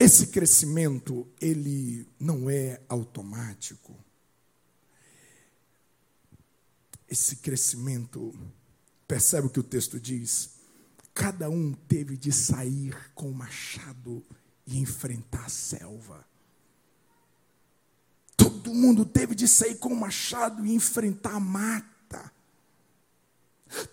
Esse 0.00 0.28
crescimento, 0.28 1.28
ele 1.38 2.08
não 2.18 2.48
é 2.48 2.80
automático. 2.88 3.94
Esse 7.06 7.36
crescimento, 7.36 8.34
percebe 9.06 9.48
o 9.48 9.50
que 9.50 9.60
o 9.60 9.62
texto 9.62 10.00
diz? 10.00 10.53
Cada 11.14 11.48
um 11.48 11.72
teve 11.72 12.16
de 12.16 12.32
sair 12.32 12.96
com 13.14 13.30
o 13.30 13.34
machado 13.34 14.20
e 14.66 14.78
enfrentar 14.78 15.46
a 15.46 15.48
selva. 15.48 16.26
Todo 18.36 18.74
mundo 18.74 19.04
teve 19.04 19.32
de 19.32 19.46
sair 19.46 19.76
com 19.76 19.90
o 19.90 19.96
machado 19.96 20.66
e 20.66 20.74
enfrentar 20.74 21.36
a 21.36 21.40
mata. 21.40 22.32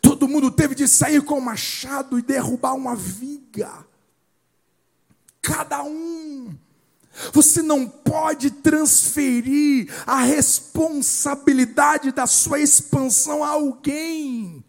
Todo 0.01 0.27
mundo 0.27 0.49
teve 0.49 0.73
de 0.73 0.87
sair 0.87 1.21
com 1.21 1.37
o 1.37 1.41
machado 1.41 2.17
e 2.17 2.23
derrubar 2.23 2.73
uma 2.73 2.95
viga. 2.95 3.85
Cada 5.41 5.83
um. 5.83 6.57
Você 7.33 7.61
não 7.61 7.87
pode 7.87 8.49
transferir 8.49 9.93
a 10.07 10.21
responsabilidade 10.21 12.11
da 12.11 12.25
sua 12.25 12.59
expansão 12.59 13.43
a 13.43 13.49
alguém. 13.49 14.63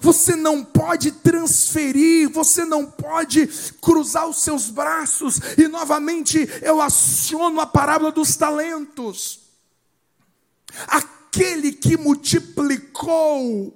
Você 0.00 0.34
não 0.34 0.64
pode 0.64 1.12
transferir, 1.12 2.28
você 2.28 2.64
não 2.64 2.86
pode 2.86 3.46
cruzar 3.80 4.26
os 4.28 4.42
seus 4.42 4.68
braços. 4.68 5.40
E 5.56 5.68
novamente 5.68 6.48
eu 6.60 6.80
aciono 6.80 7.60
a 7.60 7.66
parábola 7.66 8.10
dos 8.10 8.34
talentos. 8.34 9.40
Aquele 10.88 11.72
que 11.72 11.96
multiplicou 11.96 13.72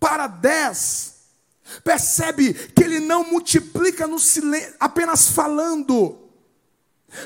para 0.00 0.26
dez, 0.26 1.14
percebe 1.82 2.54
que 2.54 2.82
ele 2.82 3.00
não 3.00 3.24
multiplica 3.24 4.06
no 4.06 4.18
silêncio, 4.18 4.74
apenas 4.80 5.28
falando 5.28 6.23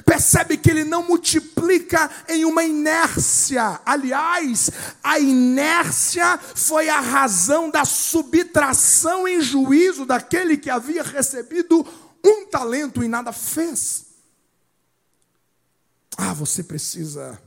Percebe 0.05 0.57
que 0.57 0.71
ele 0.71 0.85
não 0.85 1.07
multiplica 1.07 2.11
em 2.29 2.45
uma 2.45 2.65
inércia. 2.65 3.81
Aliás, 3.85 4.71
a 5.03 5.19
inércia 5.19 6.39
foi 6.39 6.89
a 6.89 7.01
razão 7.01 7.71
da 7.71 7.85
subtração 7.85 9.27
em 9.27 9.41
juízo 9.41 10.07
daquele 10.07 10.57
que 10.57 10.71
havia 10.71 11.03
recebido 11.03 11.87
um 12.25 12.47
talento 12.47 13.03
e 13.03 13.09
nada 13.09 13.33
fez. 13.33 14.07
Ah, 16.17 16.35
você 16.35 16.63
precisa 16.63 17.41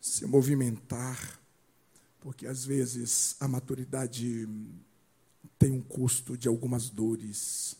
se 0.00 0.24
movimentar, 0.26 1.40
porque 2.20 2.46
às 2.46 2.64
vezes 2.64 3.36
a 3.40 3.48
maturidade 3.48 4.48
tem 5.58 5.72
um 5.72 5.80
custo 5.80 6.36
de 6.36 6.46
algumas 6.46 6.88
dores 6.88 7.76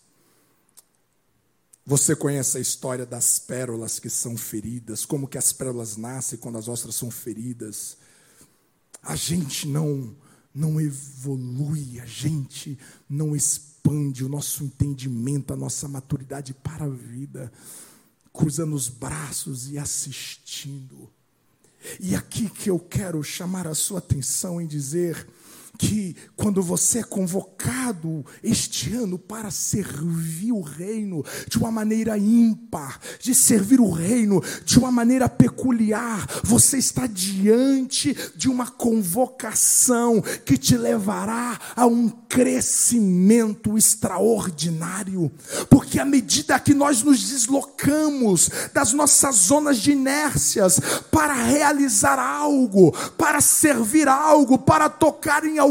você 1.88 2.14
conhece 2.14 2.59
a 2.59 2.61
história 2.61 3.07
das 3.07 3.38
pérolas 3.38 3.98
que 3.98 4.11
são 4.11 4.37
feridas, 4.37 5.07
como 5.07 5.27
que 5.27 5.38
as 5.38 5.55
pérolas 5.55 5.96
nascem 5.96 6.38
quando 6.38 6.59
as 6.59 6.68
ostras 6.68 6.94
são 6.94 7.11
feridas. 7.11 7.96
A 9.03 9.16
gente 9.16 9.66
não 9.66 10.14
não 10.55 10.79
evolui, 10.79 11.98
a 11.98 12.05
gente 12.05 12.79
não 13.09 13.35
expande 13.35 14.22
o 14.22 14.29
nosso 14.29 14.64
entendimento, 14.64 15.55
a 15.55 15.57
nossa 15.57 15.88
maturidade 15.88 16.53
para 16.53 16.85
a 16.85 16.88
vida 16.90 17.51
cruzando 18.35 18.74
os 18.77 18.90
braços 18.90 19.70
e 19.70 19.79
assistindo. 19.79 21.09
E 21.98 22.14
aqui 22.14 22.51
que 22.51 22.68
eu 22.68 22.79
quero 22.79 23.22
chamar 23.22 23.66
a 23.66 23.74
sua 23.74 24.01
atenção 24.01 24.61
em 24.61 24.66
dizer 24.66 25.27
que 25.78 26.16
quando 26.36 26.60
você 26.60 26.98
é 26.98 27.02
convocado 27.04 28.26
este 28.42 28.92
ano 28.92 29.16
para 29.16 29.48
servir 29.52 30.50
o 30.50 30.60
reino 30.60 31.24
de 31.48 31.56
uma 31.56 31.70
maneira 31.70 32.18
ímpar, 32.18 32.98
de 33.20 33.32
servir 33.32 33.80
o 33.80 33.90
reino 33.90 34.42
de 34.64 34.76
uma 34.76 34.90
maneira 34.90 35.28
peculiar, 35.28 36.26
você 36.42 36.78
está 36.78 37.06
diante 37.06 38.16
de 38.34 38.48
uma 38.48 38.66
convocação 38.66 40.20
que 40.44 40.58
te 40.58 40.76
levará 40.76 41.58
a 41.76 41.86
um 41.86 42.08
crescimento 42.08 43.78
extraordinário, 43.78 45.30
porque 45.70 46.00
à 46.00 46.04
medida 46.04 46.58
que 46.58 46.74
nós 46.74 47.04
nos 47.04 47.22
deslocamos 47.28 48.50
das 48.74 48.92
nossas 48.92 49.36
zonas 49.36 49.78
de 49.78 49.92
inércias 49.92 50.80
para 51.12 51.34
realizar 51.34 52.18
algo, 52.18 52.92
para 53.16 53.40
servir 53.40 54.08
algo, 54.08 54.58
para 54.58 54.88
tocar 54.88 55.44
em 55.44 55.58
alguém, 55.58 55.67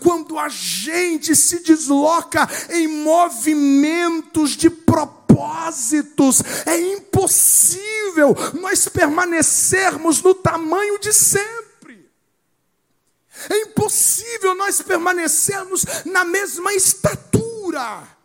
quando 0.00 0.38
a 0.38 0.48
gente 0.48 1.34
se 1.34 1.60
desloca 1.60 2.48
em 2.70 2.86
movimentos 2.86 4.50
de 4.50 4.70
propósitos, 4.70 6.42
é 6.66 6.78
impossível 6.94 8.34
nós 8.54 8.88
permanecermos 8.88 10.22
no 10.22 10.34
tamanho 10.34 10.98
de 10.98 11.12
sempre. 11.12 12.10
É 13.50 13.62
impossível 13.62 14.54
nós 14.54 14.80
permanecermos 14.80 15.84
na 16.04 16.24
mesma 16.24 16.72
estatura. 16.72 18.15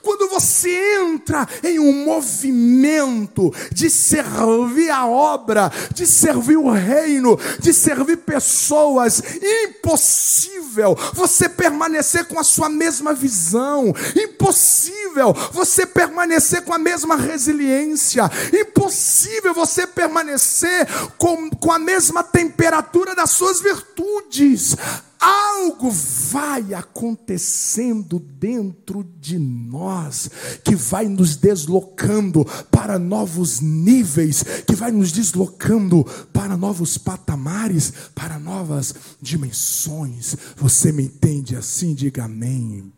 Quando 0.00 0.28
você 0.28 0.70
entra 1.00 1.46
em 1.62 1.78
um 1.78 2.04
movimento 2.04 3.52
de 3.72 3.90
servir 3.90 4.90
a 4.90 5.06
obra, 5.06 5.70
de 5.94 6.06
servir 6.06 6.56
o 6.56 6.70
reino, 6.70 7.38
de 7.58 7.72
servir 7.72 8.18
pessoas, 8.18 9.22
impossível 9.64 10.96
você 11.12 11.48
permanecer 11.48 12.24
com 12.26 12.38
a 12.38 12.44
sua 12.44 12.68
mesma 12.68 13.12
visão, 13.12 13.94
impossível 14.16 15.34
você 15.52 15.84
permanecer 15.84 16.62
com 16.62 16.72
a 16.72 16.78
mesma 16.78 17.16
resiliência, 17.16 18.30
impossível 18.52 19.52
você 19.52 19.86
permanecer 19.86 20.86
com, 21.18 21.50
com 21.50 21.72
a 21.72 21.78
mesma 21.78 22.22
temperatura 22.22 23.14
das 23.14 23.30
suas 23.30 23.60
virtudes 23.60 24.76
algo 25.22 25.88
vai 25.90 26.74
acontecendo 26.74 28.18
dentro 28.18 29.04
de 29.20 29.38
nós 29.38 30.28
que 30.64 30.74
vai 30.74 31.06
nos 31.06 31.36
deslocando 31.36 32.44
para 32.72 32.98
novos 32.98 33.60
níveis, 33.60 34.42
que 34.66 34.74
vai 34.74 34.90
nos 34.90 35.12
deslocando 35.12 36.04
para 36.32 36.56
novos 36.56 36.98
patamares, 36.98 37.92
para 38.14 38.38
novas 38.38 38.94
dimensões. 39.20 40.36
Você 40.56 40.90
me 40.90 41.04
entende 41.04 41.54
assim? 41.54 41.94
Diga 41.94 42.24
amém. 42.24 42.92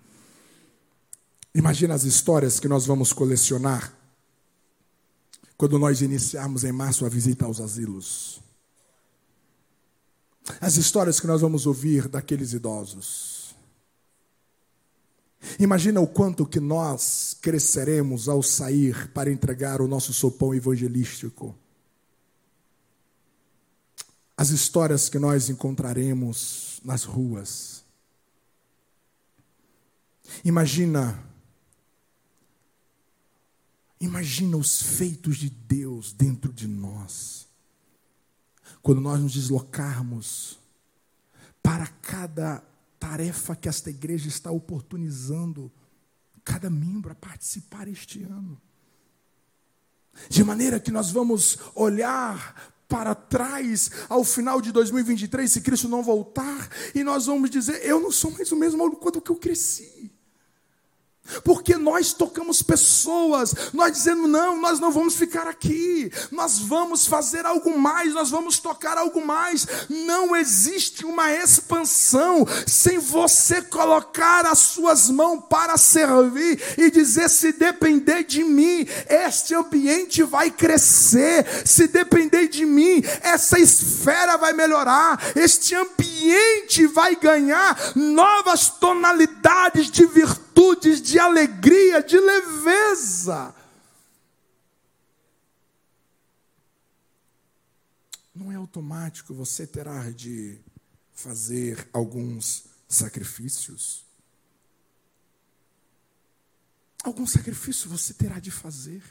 Imagina 1.55 1.95
as 1.95 2.05
histórias 2.05 2.59
que 2.59 2.67
nós 2.67 2.87
vamos 2.87 3.13
colecionar 3.13 3.93
quando 5.57 5.79
nós 5.79 6.01
iniciarmos 6.01 6.65
em 6.65 6.73
março 6.73 7.05
a 7.05 7.09
visita 7.09 7.45
aos 7.45 7.61
asilos. 7.61 8.44
As 10.61 10.77
histórias 10.77 11.19
que 11.19 11.27
nós 11.27 11.41
vamos 11.41 11.67
ouvir 11.67 12.09
daqueles 12.09 12.53
idosos. 12.53 13.55
Imagina 15.59 16.01
o 16.01 16.07
quanto 16.07 16.47
que 16.47 16.61
nós 16.61 17.37
cresceremos 17.41 18.29
ao 18.29 18.43
sair 18.43 19.11
para 19.13 19.31
entregar 19.31 19.81
o 19.81 19.89
nosso 19.89 20.13
sopão 20.13 20.55
evangelístico. 20.55 21.55
As 24.37 24.51
histórias 24.51 25.09
que 25.09 25.19
nós 25.19 25.49
encontraremos 25.49 26.81
nas 26.85 27.05
ruas. 27.05 27.85
Imagina 30.45 31.23
Imagina 34.01 34.59
os 34.59 34.83
feitos 34.83 35.39
de 35.39 35.49
Deus 35.49 36.13
dentro 36.13 36.53
de 36.53 36.69
nós 36.69 37.44
quando 38.85 39.01
nós 39.01 39.19
nos 39.19 39.33
deslocarmos 39.33 40.59
para 41.63 41.87
cada 41.87 42.63
tarefa 43.01 43.57
que 43.57 43.67
esta 43.67 43.89
igreja 43.89 44.29
está 44.29 44.51
oportunizando 44.51 45.73
cada 46.45 46.69
membro 46.69 47.11
a 47.11 47.15
participar 47.15 47.89
este 47.89 48.23
ano. 48.25 48.61
De 50.29 50.45
maneira 50.45 50.79
que 50.79 50.91
nós 50.91 51.11
vamos 51.11 51.59
olhar 51.75 52.75
para 52.87 53.15
trás 53.15 53.91
ao 54.07 54.23
final 54.23 54.61
de 54.61 54.71
2023, 54.71 55.51
se 55.51 55.63
Cristo 55.63 55.89
não 55.89 56.03
voltar, 56.03 56.69
e 56.95 57.03
nós 57.03 57.25
vamos 57.25 57.49
dizer: 57.49 57.81
Eu 57.87 57.99
não 57.99 58.13
sou 58.13 58.31
mais 58.33 58.53
o 58.53 58.57
mesmo 58.57 58.97
quando 58.97 59.23
que 59.23 59.31
eu 59.31 59.37
cresci. 59.37 60.13
Porque 61.43 61.77
nós 61.77 62.13
tocamos 62.13 62.63
pessoas, 62.63 63.55
nós 63.73 63.93
dizendo, 63.93 64.29
não, 64.29 64.61
nós 64.61 64.79
não 64.79 64.93
vamos 64.93 65.15
ficar 65.15 65.47
aqui, 65.49 66.13
nós 66.31 66.59
vamos 66.59 67.07
fazer 67.07 67.47
algo 67.47 67.79
mais, 67.79 68.13
nós 68.13 68.31
vamos 68.31 68.59
tocar 68.59 68.99
algo 68.99 69.25
mais. 69.25 69.67
Não 69.89 70.37
existe 70.37 71.05
uma 71.07 71.33
expansão 71.33 72.47
sem 72.67 72.99
você 72.99 73.63
colocar 73.63 74.45
as 74.47 74.59
suas 74.59 75.09
mãos 75.09 75.43
para 75.49 75.79
servir 75.79 76.61
e 76.77 76.91
dizer: 76.91 77.31
se 77.31 77.53
depender 77.53 78.25
de 78.25 78.45
mim, 78.45 78.87
este 79.09 79.55
ambiente 79.55 80.23
vai 80.23 80.51
crescer, 80.51 81.47
se 81.65 81.89
depender 81.89 82.49
de 82.49 82.67
mim, 82.67 83.03
essa 83.23 83.59
esfera 83.59 84.37
vai 84.37 84.53
melhorar, 84.53 85.19
este 85.35 85.75
ambiente 85.75 86.87
vai 86.87 87.17
ganhar 87.17 87.93
novas 87.95 88.69
tonalidades 88.69 89.91
de 89.91 90.05
virtude 90.05 90.44
atitudes 90.55 91.03
de 91.03 91.19
alegria, 91.19 92.03
de 92.03 92.19
leveza. 92.19 93.55
Não 98.35 98.51
é 98.51 98.55
automático, 98.55 99.35
você 99.35 99.67
terá 99.67 100.11
de 100.11 100.59
fazer 101.13 101.89
alguns 101.93 102.65
sacrifícios. 102.89 104.05
Algum 107.03 107.27
sacrifício 107.27 107.91
você 107.91 108.15
terá 108.15 108.39
de 108.39 108.51
fazer. 108.51 109.03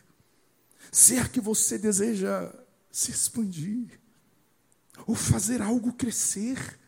Se 0.91 1.17
é 1.17 1.27
que 1.27 1.39
você 1.39 1.77
deseja 1.77 2.53
se 2.91 3.11
expandir, 3.11 3.99
ou 5.07 5.15
fazer 5.15 5.61
algo 5.61 5.93
crescer, 5.93 6.79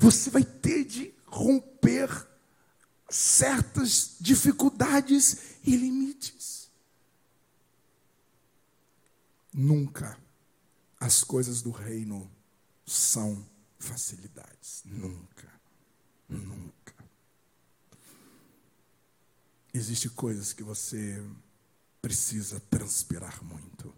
você 0.00 0.30
vai 0.30 0.42
ter 0.42 0.84
de 0.84 1.14
romper 1.26 2.08
certas 3.08 4.16
dificuldades 4.20 5.58
e 5.64 5.76
limites. 5.76 6.70
Nunca 9.52 10.18
as 11.00 11.22
coisas 11.22 11.62
do 11.62 11.70
reino 11.70 12.30
são 12.84 13.46
facilidades. 13.78 14.82
Nunca. 14.84 15.48
Nunca. 16.28 16.94
Existem 19.72 20.10
coisas 20.10 20.52
que 20.52 20.62
você 20.62 21.22
precisa 22.02 22.60
transpirar 22.68 23.42
muito. 23.44 23.94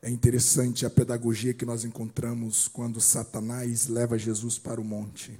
É 0.00 0.10
interessante 0.10 0.84
a 0.84 0.90
pedagogia 0.90 1.54
que 1.54 1.64
nós 1.64 1.84
encontramos 1.84 2.66
quando 2.66 3.00
Satanás 3.00 3.86
leva 3.86 4.18
Jesus 4.18 4.58
para 4.58 4.80
o 4.80 4.84
monte. 4.84 5.38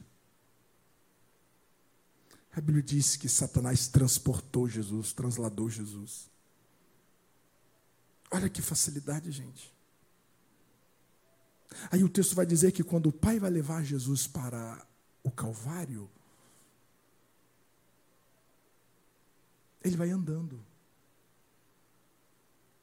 A 2.54 2.60
Bíblia 2.60 2.82
diz 2.82 3.16
que 3.16 3.28
Satanás 3.28 3.88
transportou 3.88 4.68
Jesus, 4.68 5.12
transladou 5.12 5.70
Jesus. 5.70 6.30
Olha 8.30 8.48
que 8.48 8.60
facilidade, 8.60 9.30
gente. 9.30 9.72
Aí 11.90 12.04
o 12.04 12.08
texto 12.08 12.34
vai 12.34 12.44
dizer 12.44 12.72
que 12.72 12.84
quando 12.84 13.08
o 13.08 13.12
Pai 13.12 13.38
vai 13.38 13.50
levar 13.50 13.82
Jesus 13.82 14.26
para 14.26 14.86
o 15.22 15.30
Calvário, 15.30 16.10
ele 19.82 19.96
vai 19.96 20.10
andando 20.10 20.60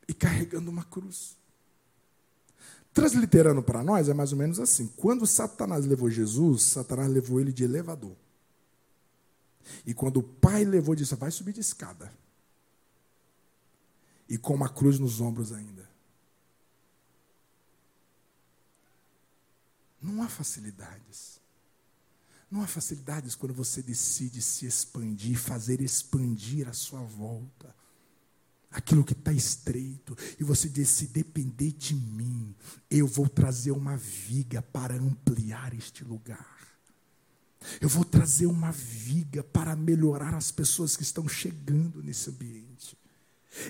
e 0.08 0.14
carregando 0.14 0.72
uma 0.72 0.84
cruz. 0.84 1.38
Transliterando 2.92 3.62
para 3.62 3.84
nós 3.84 4.10
é 4.10 4.14
mais 4.14 4.32
ou 4.32 4.38
menos 4.38 4.60
assim: 4.60 4.88
quando 4.98 5.28
Satanás 5.28 5.86
levou 5.86 6.10
Jesus, 6.10 6.64
Satanás 6.64 7.08
levou 7.10 7.40
ele 7.40 7.54
de 7.54 7.64
elevador. 7.64 8.16
E 9.86 9.94
quando 9.94 10.18
o 10.18 10.24
pai 10.24 10.66
levou, 10.66 10.96
disse: 10.96 11.16
Vai 11.16 11.32
subir 11.32 11.54
de 11.54 11.62
escada. 11.62 12.14
E 14.28 14.38
com 14.38 14.54
uma 14.54 14.70
cruz 14.70 15.00
nos 15.00 15.20
ombros 15.20 15.52
ainda. 15.52 15.90
Não 20.02 20.22
há 20.24 20.30
facilidades. 20.30 21.40
Não 22.50 22.62
há 22.62 22.68
facilidades 22.68 23.36
quando 23.36 23.54
você 23.54 23.82
decide 23.82 24.42
se 24.42 24.66
expandir, 24.66 25.38
fazer 25.38 25.82
expandir 25.82 26.68
a 26.68 26.74
sua 26.74 27.02
volta. 27.02 27.76
aquilo 28.72 29.04
que 29.04 29.14
está 29.14 29.34
estreito, 29.34 30.16
e 30.40 30.44
você 30.44 30.70
diz: 30.70 30.90
se 30.90 31.08
depender 31.08 31.72
de 31.72 31.96
mim, 31.96 32.56
eu 32.90 33.08
vou 33.08 33.28
trazer 33.28 33.72
uma 33.72 33.98
viga 33.98 34.62
para 34.62 34.96
ampliar 34.96 35.74
este 35.74 36.04
lugar. 36.04 36.69
Eu 37.82 37.89
vou 37.89 38.06
trazer 38.06 38.45
uma 38.45 38.72
viga 38.72 39.43
para 39.43 39.76
melhorar 39.76 40.34
as 40.34 40.52
pessoas 40.52 40.95
que 40.95 41.04
estão 41.04 41.28
chegando 41.28 42.02
nesse 42.02 42.30
ambiente. 42.30 42.98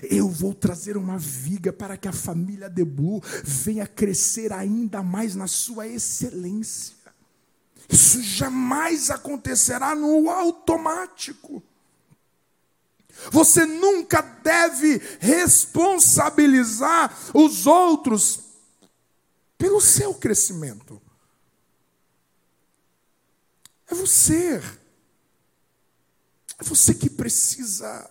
Eu 0.02 0.28
vou 0.28 0.54
trazer 0.54 0.96
uma 0.96 1.18
viga 1.18 1.72
para 1.72 1.96
que 1.96 2.06
a 2.06 2.12
família 2.12 2.68
de 2.68 2.84
Blue 2.84 3.22
venha 3.42 3.86
crescer 3.86 4.52
ainda 4.52 5.02
mais 5.02 5.34
na 5.34 5.46
sua 5.46 5.86
excelência. 5.86 6.96
Isso 7.88 8.22
jamais 8.22 9.10
acontecerá 9.10 9.94
no 9.96 10.30
automático. 10.30 11.62
Você 13.30 13.66
nunca 13.66 14.22
deve 14.22 15.02
responsabilizar 15.18 17.12
os 17.34 17.66
outros 17.66 18.40
pelo 19.58 19.80
seu 19.80 20.14
crescimento. 20.14 21.02
É 23.90 23.94
você. 23.94 24.62
É 26.58 26.64
você 26.64 26.94
que 26.94 27.10
precisa 27.10 28.08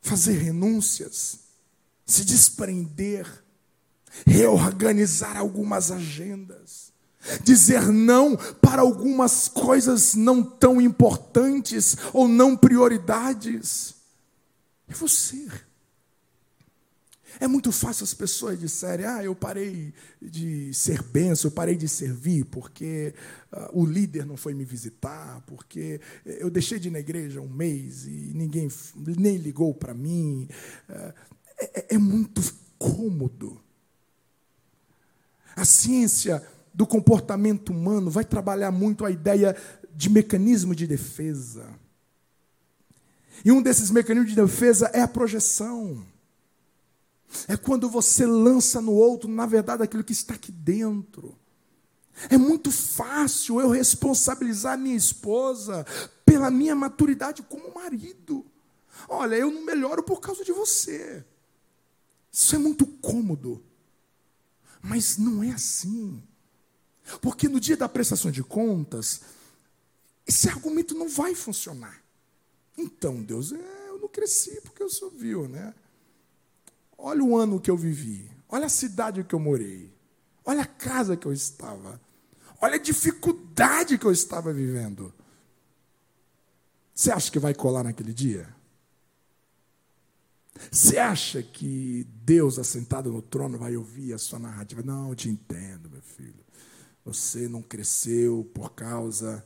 fazer 0.00 0.38
renúncias, 0.38 1.40
se 2.06 2.24
desprender, 2.24 3.26
reorganizar 4.26 5.36
algumas 5.36 5.90
agendas, 5.90 6.92
dizer 7.42 7.86
não 7.88 8.36
para 8.36 8.82
algumas 8.82 9.48
coisas 9.48 10.14
não 10.14 10.42
tão 10.42 10.80
importantes 10.80 11.96
ou 12.12 12.28
não 12.28 12.56
prioridades. 12.56 13.94
É 14.88 14.94
você. 14.94 15.48
É 17.38 17.46
muito 17.46 17.70
fácil 17.70 18.04
as 18.04 18.14
pessoas 18.14 18.58
disserem: 18.58 19.06
ah, 19.06 19.22
eu 19.22 19.34
parei 19.34 19.92
de 20.20 20.72
ser 20.74 21.02
benção, 21.02 21.50
eu 21.50 21.54
parei 21.54 21.76
de 21.76 21.88
servir 21.88 22.44
porque 22.46 23.14
uh, 23.52 23.80
o 23.80 23.86
líder 23.86 24.26
não 24.26 24.36
foi 24.36 24.54
me 24.54 24.64
visitar, 24.64 25.42
porque 25.46 26.00
eu 26.24 26.50
deixei 26.50 26.78
de 26.78 26.88
ir 26.88 26.90
na 26.90 26.98
igreja 26.98 27.40
um 27.40 27.48
mês 27.48 28.06
e 28.06 28.32
ninguém 28.34 28.68
nem 28.96 29.36
ligou 29.36 29.74
para 29.74 29.94
mim. 29.94 30.48
Uh, 30.88 31.12
é, 31.58 31.94
é 31.94 31.98
muito 31.98 32.42
cômodo. 32.78 33.60
A 35.54 35.64
ciência 35.64 36.42
do 36.72 36.86
comportamento 36.86 37.70
humano 37.70 38.10
vai 38.10 38.24
trabalhar 38.24 38.70
muito 38.70 39.04
a 39.04 39.10
ideia 39.10 39.54
de 39.94 40.08
mecanismo 40.08 40.74
de 40.74 40.86
defesa. 40.86 41.68
E 43.44 43.50
um 43.50 43.62
desses 43.62 43.90
mecanismos 43.90 44.30
de 44.30 44.40
defesa 44.40 44.90
é 44.92 45.00
a 45.00 45.08
projeção. 45.08 46.04
É 47.46 47.56
quando 47.56 47.88
você 47.88 48.26
lança 48.26 48.80
no 48.80 48.92
outro, 48.92 49.28
na 49.28 49.46
verdade, 49.46 49.82
aquilo 49.82 50.04
que 50.04 50.12
está 50.12 50.34
aqui 50.34 50.50
dentro. 50.50 51.36
É 52.28 52.36
muito 52.36 52.70
fácil 52.70 53.60
eu 53.60 53.70
responsabilizar 53.70 54.78
minha 54.78 54.96
esposa 54.96 55.86
pela 56.24 56.50
minha 56.50 56.74
maturidade 56.74 57.42
como 57.42 57.74
marido. 57.74 58.44
Olha, 59.08 59.36
eu 59.36 59.50
não 59.50 59.64
melhoro 59.64 60.02
por 60.02 60.20
causa 60.20 60.44
de 60.44 60.52
você. 60.52 61.24
Isso 62.32 62.54
é 62.54 62.58
muito 62.58 62.86
cômodo. 62.86 63.62
Mas 64.82 65.16
não 65.16 65.42
é 65.42 65.50
assim. 65.50 66.22
Porque 67.20 67.48
no 67.48 67.58
dia 67.58 67.76
da 67.76 67.88
prestação 67.88 68.30
de 68.30 68.42
contas, 68.42 69.22
esse 70.26 70.48
argumento 70.48 70.94
não 70.94 71.08
vai 71.08 71.34
funcionar. 71.34 72.02
Então, 72.76 73.22
Deus, 73.22 73.52
é, 73.52 73.88
eu 73.88 73.98
não 73.98 74.08
cresci 74.08 74.60
porque 74.62 74.82
eu 74.82 74.88
sou 74.88 75.10
viu, 75.10 75.48
né? 75.48 75.74
Olha 77.02 77.24
o 77.24 77.36
ano 77.36 77.60
que 77.60 77.70
eu 77.70 77.76
vivi. 77.76 78.30
Olha 78.48 78.66
a 78.66 78.70
cidade 78.70 79.24
que 79.24 79.34
eu 79.34 79.40
morei. 79.40 79.92
Olha 80.44 80.62
a 80.62 80.66
casa 80.66 81.16
que 81.16 81.26
eu 81.26 81.32
estava. 81.32 82.00
Olha 82.60 82.74
a 82.74 82.78
dificuldade 82.78 83.96
que 83.96 84.04
eu 84.04 84.12
estava 84.12 84.52
vivendo. 84.52 85.12
Você 86.94 87.10
acha 87.10 87.30
que 87.30 87.38
vai 87.38 87.54
colar 87.54 87.84
naquele 87.84 88.12
dia? 88.12 88.54
Você 90.70 90.98
acha 90.98 91.42
que 91.42 92.06
Deus, 92.22 92.58
assentado 92.58 93.10
no 93.10 93.22
trono, 93.22 93.56
vai 93.56 93.76
ouvir 93.76 94.12
a 94.12 94.18
sua 94.18 94.38
narrativa? 94.38 94.82
Não, 94.82 95.08
eu 95.08 95.14
te 95.14 95.28
entendo, 95.28 95.88
meu 95.88 96.02
filho. 96.02 96.44
Você 97.04 97.48
não 97.48 97.62
cresceu 97.62 98.50
por 98.52 98.70
causa 98.72 99.42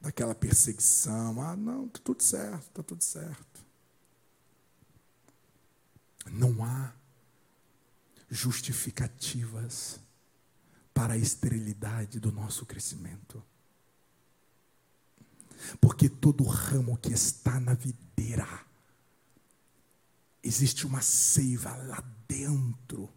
daquela 0.00 0.34
perseguição. 0.34 1.42
Ah, 1.42 1.54
não, 1.54 1.86
está 1.86 2.00
tudo 2.02 2.22
certo, 2.22 2.62
está 2.68 2.82
tudo 2.82 3.04
certo. 3.04 3.65
Não 6.30 6.64
há 6.64 6.92
justificativas 8.28 10.00
para 10.92 11.14
a 11.14 11.18
esterilidade 11.18 12.18
do 12.18 12.32
nosso 12.32 12.64
crescimento. 12.64 13.42
Porque 15.80 16.08
todo 16.08 16.44
ramo 16.44 16.96
que 16.96 17.12
está 17.12 17.60
na 17.60 17.74
videira, 17.74 18.48
existe 20.42 20.86
uma 20.86 21.02
seiva 21.02 21.74
lá 21.76 22.02
dentro, 22.26 23.12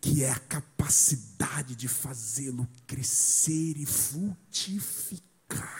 que 0.00 0.22
é 0.22 0.30
a 0.30 0.38
capacidade 0.38 1.74
de 1.74 1.88
fazê-lo 1.88 2.66
crescer 2.86 3.76
e 3.76 3.84
frutificar. 3.84 5.75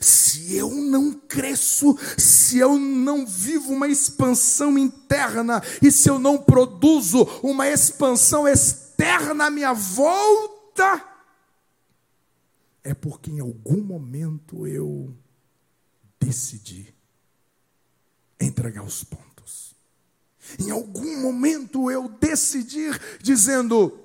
Se 0.00 0.56
eu 0.56 0.70
não 0.70 1.12
cresço, 1.12 1.96
se 2.16 2.58
eu 2.58 2.78
não 2.78 3.26
vivo 3.26 3.72
uma 3.72 3.88
expansão 3.88 4.78
interna 4.78 5.62
e 5.82 5.90
se 5.90 6.08
eu 6.08 6.18
não 6.18 6.38
produzo 6.38 7.24
uma 7.42 7.68
expansão 7.68 8.48
externa 8.48 9.46
à 9.46 9.50
minha 9.50 9.72
volta, 9.72 11.04
é 12.82 12.94
porque 12.94 13.30
em 13.30 13.40
algum 13.40 13.82
momento 13.82 14.66
eu 14.66 15.14
decidi 16.18 16.94
entregar 18.40 18.82
os 18.82 19.04
pontos. 19.04 19.74
Em 20.58 20.70
algum 20.70 21.20
momento 21.20 21.90
eu 21.90 22.08
decidi 22.08 22.88
dizendo: 23.20 23.98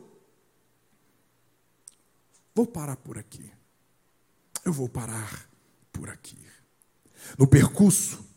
vou 2.53 2.65
parar 2.65 2.97
por 2.97 3.17
aqui. 3.17 3.51
Eu 4.65 4.73
vou 4.73 4.89
parar 4.89 5.48
por 5.91 6.09
aqui. 6.09 6.37
No 7.37 7.47
percurso 7.47 8.27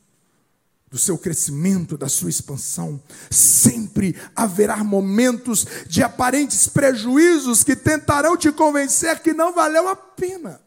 do 0.90 0.98
seu 0.98 1.16
crescimento, 1.16 1.96
da 1.96 2.08
sua 2.08 2.28
expansão, 2.28 3.02
sempre 3.30 4.14
haverá 4.36 4.84
momentos 4.84 5.66
de 5.86 6.02
aparentes 6.02 6.68
prejuízos 6.68 7.64
que 7.64 7.74
tentarão 7.74 8.36
te 8.36 8.52
convencer 8.52 9.20
que 9.20 9.32
não 9.32 9.54
valeu 9.54 9.88
a 9.88 9.96
pena. 9.96 10.60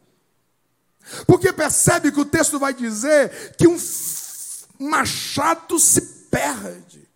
Porque 1.26 1.52
percebe 1.52 2.10
que 2.10 2.20
o 2.20 2.24
texto 2.24 2.58
vai 2.58 2.74
dizer 2.74 3.54
que 3.56 3.68
um 3.68 3.78
machado 4.80 5.78
se 5.78 6.00
perde. 6.00 7.08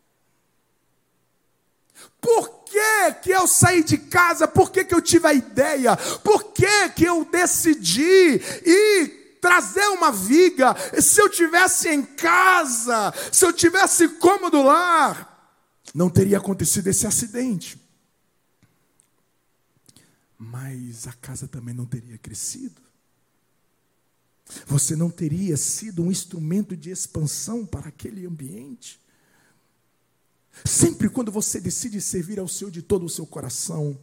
Por 2.21 2.65
que, 2.65 3.13
que 3.23 3.31
eu 3.31 3.49
saí 3.49 3.83
de 3.83 3.99
casa? 3.99 4.47
Por 4.47 4.71
que, 4.71 4.85
que 4.85 4.95
eu 4.95 5.03
tive 5.03 5.27
a 5.27 5.35
ideia? 5.35 5.97
Por 5.97 6.53
que, 6.53 6.91
que 6.91 7.05
eu 7.05 7.25
decidi 7.25 8.41
ir 8.65 9.20
trazer 9.41 9.87
uma 9.89 10.13
viga. 10.13 10.75
Se 11.01 11.21
eu 11.21 11.29
tivesse 11.29 11.89
em 11.89 12.03
casa, 12.03 13.13
se 13.33 13.45
eu 13.45 13.53
tivesse 13.53 14.09
cômodo 14.19 14.63
lá, 14.63 15.27
não 15.95 16.11
teria 16.11 16.39
acontecido 16.39 16.89
esse 16.89 17.07
acidente. 17.07 17.81
Mas 20.39 21.07
a 21.07 21.13
casa 21.13 21.47
também 21.47 21.75
não 21.75 21.87
teria 21.87 22.17
crescido. 22.17 22.81
Você 24.67 24.97
não 24.97 25.11
teria 25.11 25.57
sido 25.57 26.03
um 26.03 26.11
instrumento 26.11 26.77
de 26.77 26.91
expansão 26.91 27.65
para 27.65 27.89
aquele 27.89 28.27
ambiente. 28.27 29.01
Sempre 30.65 31.09
quando 31.09 31.31
você 31.31 31.61
decide 31.61 32.01
servir 32.01 32.39
ao 32.39 32.49
Senhor 32.49 32.71
de 32.71 32.83
todo 32.83 33.07
o 33.07 33.11
seu 33.11 33.27
coração, 33.27 33.99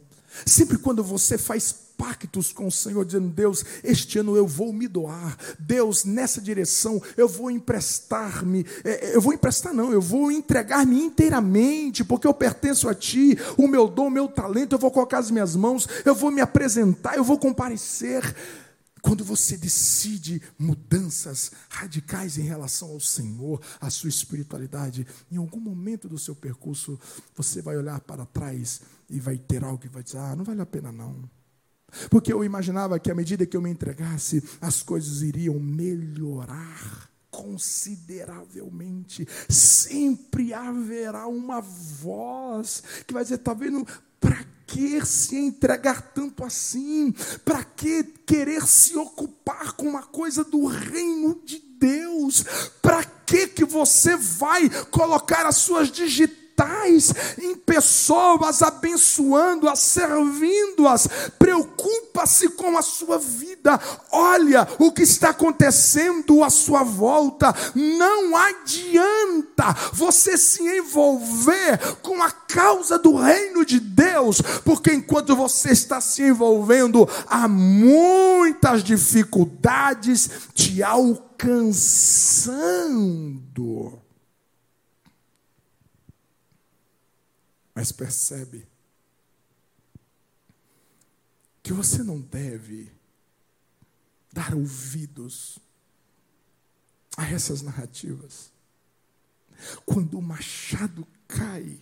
sempre 0.46 0.78
quando 0.78 1.02
você 1.02 1.38
faz 1.38 1.88
pactos 1.98 2.52
com 2.52 2.68
o 2.68 2.72
Senhor, 2.72 3.04
dizendo: 3.04 3.28
Deus, 3.28 3.64
este 3.82 4.20
ano 4.20 4.36
eu 4.36 4.46
vou 4.46 4.72
me 4.72 4.86
doar, 4.86 5.36
Deus, 5.58 6.04
nessa 6.04 6.40
direção 6.40 7.02
eu 7.16 7.28
vou 7.28 7.50
emprestar-me, 7.50 8.64
é, 8.84 9.10
é, 9.10 9.16
eu 9.16 9.20
vou 9.20 9.32
emprestar, 9.32 9.74
não, 9.74 9.92
eu 9.92 10.00
vou 10.00 10.30
entregar-me 10.30 11.02
inteiramente, 11.02 12.04
porque 12.04 12.26
eu 12.26 12.32
pertenço 12.32 12.88
a 12.88 12.94
Ti, 12.94 13.36
o 13.56 13.66
meu 13.66 13.88
dom, 13.88 14.06
o 14.06 14.10
meu 14.10 14.28
talento, 14.28 14.74
eu 14.74 14.78
vou 14.78 14.92
colocar 14.92 15.18
as 15.18 15.30
minhas 15.30 15.56
mãos, 15.56 15.88
eu 16.04 16.14
vou 16.14 16.30
me 16.30 16.40
apresentar, 16.40 17.16
eu 17.16 17.24
vou 17.24 17.36
comparecer. 17.36 18.22
Quando 19.00 19.24
você 19.24 19.56
decide 19.56 20.42
mudanças 20.58 21.52
radicais 21.68 22.36
em 22.36 22.42
relação 22.42 22.90
ao 22.90 22.98
Senhor, 22.98 23.60
à 23.80 23.88
sua 23.90 24.08
espiritualidade, 24.08 25.06
em 25.30 25.36
algum 25.36 25.60
momento 25.60 26.08
do 26.08 26.18
seu 26.18 26.34
percurso, 26.34 26.98
você 27.36 27.62
vai 27.62 27.76
olhar 27.76 28.00
para 28.00 28.26
trás 28.26 28.80
e 29.08 29.18
vai 29.18 29.38
ter 29.38 29.64
algo 29.64 29.78
que 29.78 29.88
vai 29.88 30.02
dizer: 30.02 30.18
ah, 30.18 30.36
não 30.36 30.44
vale 30.44 30.60
a 30.60 30.66
pena 30.66 30.92
não. 30.92 31.28
Porque 32.10 32.32
eu 32.32 32.44
imaginava 32.44 32.98
que 32.98 33.10
à 33.10 33.14
medida 33.14 33.46
que 33.46 33.56
eu 33.56 33.62
me 33.62 33.70
entregasse, 33.70 34.42
as 34.60 34.82
coisas 34.82 35.22
iriam 35.22 35.58
melhorar. 35.58 37.08
consideravelmente. 37.30 39.26
Sempre 39.48 40.52
haverá 40.52 41.26
uma 41.26 41.60
voz 41.60 42.82
que 43.06 43.14
vai 43.14 43.22
dizer: 43.22 43.36
está 43.36 43.54
vendo? 43.54 43.86
Para 44.20 44.44
que 44.66 45.04
se 45.06 45.36
entregar 45.36 46.02
tanto 46.12 46.44
assim? 46.44 47.14
Para 47.44 47.64
que 47.64 48.02
querer 48.26 48.66
se 48.66 48.96
ocupar 48.96 49.72
com 49.72 49.88
uma 49.88 50.02
coisa 50.02 50.42
do 50.44 50.66
reino 50.66 51.40
de 51.44 51.58
Deus? 51.78 52.44
Para 52.82 53.04
que 53.04 53.46
que 53.46 53.64
você 53.64 54.16
vai 54.16 54.68
colocar 54.90 55.46
as 55.46 55.56
suas 55.56 55.90
digitais 55.90 56.47
em 57.38 57.54
pessoas, 57.54 58.62
abençoando-as, 58.62 59.78
servindo-as. 59.78 61.06
Preocupa-se 61.38 62.48
com 62.50 62.76
a 62.76 62.82
sua 62.82 63.18
vida. 63.18 63.78
Olha 64.10 64.66
o 64.78 64.90
que 64.90 65.02
está 65.02 65.30
acontecendo 65.30 66.42
à 66.42 66.50
sua 66.50 66.82
volta. 66.82 67.54
Não 67.74 68.36
adianta 68.36 69.74
você 69.92 70.36
se 70.36 70.62
envolver 70.62 71.78
com 72.02 72.22
a 72.22 72.30
causa 72.30 72.98
do 72.98 73.16
reino 73.16 73.64
de 73.64 73.78
Deus, 73.78 74.40
porque 74.64 74.92
enquanto 74.92 75.36
você 75.36 75.70
está 75.70 76.00
se 76.00 76.22
envolvendo, 76.22 77.08
há 77.26 77.46
muitas 77.46 78.82
dificuldades 78.82 80.30
te 80.54 80.82
alcançando. 80.82 81.28
Mas 87.78 87.92
percebe 87.92 88.66
que 91.62 91.72
você 91.72 92.02
não 92.02 92.20
deve 92.20 92.90
dar 94.32 94.52
ouvidos 94.52 95.60
a 97.16 97.24
essas 97.30 97.62
narrativas. 97.62 98.50
Quando 99.86 100.18
o 100.18 100.22
machado 100.22 101.06
cai, 101.28 101.78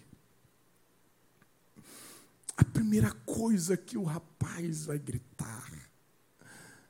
a 2.58 2.62
primeira 2.62 3.10
coisa 3.24 3.74
que 3.74 3.96
o 3.96 4.04
rapaz 4.04 4.84
vai 4.84 4.98
gritar 4.98 5.72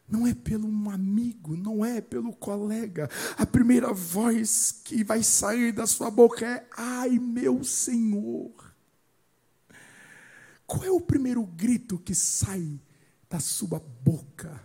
não 0.09 0.27
é 0.27 0.35
pelo 0.35 0.67
um 0.67 0.91
amigo, 0.91 1.57
não 1.57 1.85
é 1.85 2.01
pelo 2.01 2.33
colega. 2.33 3.09
A 3.39 3.47
primeira 3.47 3.93
voz 3.93 4.73
que 4.85 5.05
vai 5.05 5.23
sair 5.23 5.71
da 5.71 5.87
sua 5.87 6.11
boca 6.11 6.45
é: 6.45 6.67
Ai, 6.77 7.21
meu 7.21 7.63
Senhor. 7.63 8.66
Qual 10.67 10.85
é 10.85 10.91
o 10.91 11.01
primeiro 11.01 11.45
grito 11.45 11.99
que 11.99 12.15
sai 12.15 12.81
da 13.31 13.39
sua 13.39 13.79
boca 14.03 14.61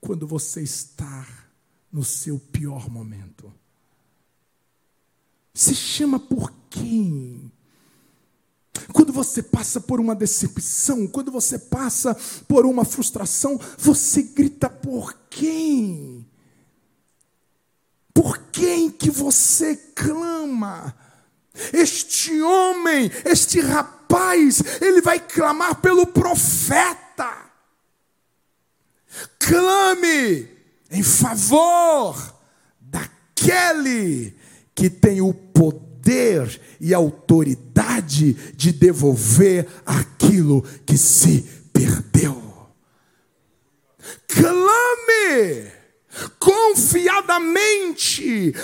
quando 0.00 0.26
você 0.26 0.62
está 0.62 1.26
no 1.90 2.04
seu 2.04 2.38
pior 2.38 2.88
momento? 2.88 3.52
Se 5.52 5.74
chama 5.74 6.20
por 6.20 6.52
quem? 6.70 7.50
Quando 8.92 9.12
você 9.12 9.42
passa 9.42 9.80
por 9.80 9.98
uma 9.98 10.14
decepção, 10.14 11.06
quando 11.08 11.32
você 11.32 11.58
passa 11.58 12.14
por 12.46 12.64
uma 12.64 12.84
frustração, 12.84 13.58
você 13.76 14.22
grita 14.22 14.70
por 14.70 15.14
quem? 15.28 16.24
Por 18.14 18.38
quem 18.52 18.90
que 18.90 19.10
você 19.10 19.76
clama? 19.76 20.94
Este 21.72 22.40
homem, 22.40 23.10
este 23.24 23.60
rapaz, 23.60 23.97
ele 24.80 25.00
vai 25.00 25.20
clamar 25.20 25.76
pelo 25.76 26.06
profeta. 26.06 27.46
Clame 29.38 30.48
em 30.90 31.02
favor 31.02 32.16
daquele 32.80 34.34
que 34.74 34.88
tem 34.88 35.20
o 35.20 35.34
poder 35.34 36.60
e 36.80 36.94
autoridade 36.94 38.32
de 38.54 38.72
devolver 38.72 39.68
aquilo 39.84 40.62
que 40.86 40.96
se 40.96 41.42
perdeu. 41.72 42.42
Clame 44.26 45.70
confiadamente 46.38 48.54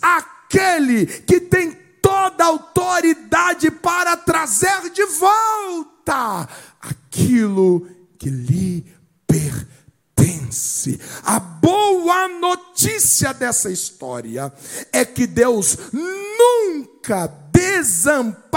aquele 0.00 1.06
que 1.06 1.40
tem 1.40 1.83
toda 2.04 2.44
autoridade 2.44 3.70
para 3.70 4.14
trazer 4.14 4.90
de 4.90 5.06
volta 5.06 6.46
aquilo 6.78 7.88
que 8.18 8.28
lhe 8.28 8.84
pertence. 9.26 11.00
A 11.22 11.40
boa 11.40 12.28
notícia 12.28 13.32
dessa 13.32 13.70
história 13.70 14.52
é 14.92 15.02
que 15.06 15.26
Deus 15.26 15.78
nunca 15.94 17.26
desamparará 17.50 18.52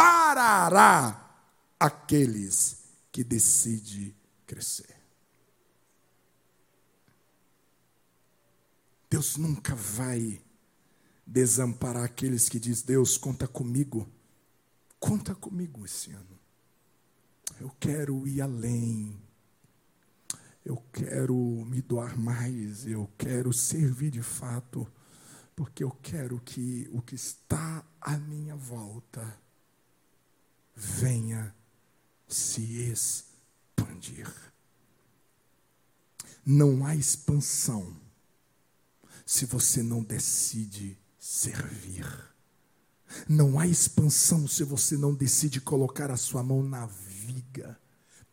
aqueles 1.80 2.80
que 3.14 3.24
decidem 3.24 4.14
crescer. 4.46 4.98
Deus 9.10 9.38
nunca 9.38 9.74
vai 9.74 10.42
desamparar 11.28 12.06
aqueles 12.06 12.48
que 12.48 12.58
diz 12.58 12.82
Deus, 12.82 13.18
conta 13.18 13.46
comigo. 13.46 14.08
Conta 14.98 15.36
comigo 15.36 15.86
esse 15.86 16.12
ano. 16.12 16.40
Eu 17.60 17.70
quero 17.80 18.26
ir 18.26 18.42
além. 18.42 19.22
Eu 20.64 20.78
quero 20.92 21.36
me 21.36 21.82
doar 21.82 22.18
mais, 22.18 22.86
eu 22.86 23.10
quero 23.18 23.54
servir 23.54 24.12
de 24.12 24.22
fato, 24.22 24.86
porque 25.56 25.82
eu 25.82 25.92
quero 26.02 26.42
que 26.42 26.90
o 26.92 27.02
que 27.02 27.16
está 27.16 27.86
à 28.02 28.18
minha 28.18 28.56
volta 28.56 29.40
venha 30.76 31.56
se 32.28 32.62
expandir. 32.82 34.30
Não 36.46 36.86
há 36.86 36.96
expansão 36.96 37.96
se 39.26 39.46
você 39.46 39.82
não 39.82 40.04
decide 40.04 40.98
servir. 41.28 42.08
Não 43.28 43.60
há 43.60 43.68
expansão 43.68 44.48
se 44.48 44.64
você 44.64 44.96
não 44.96 45.14
decide 45.14 45.60
colocar 45.60 46.10
a 46.10 46.16
sua 46.16 46.42
mão 46.42 46.64
na 46.64 46.86
viga, 46.86 47.78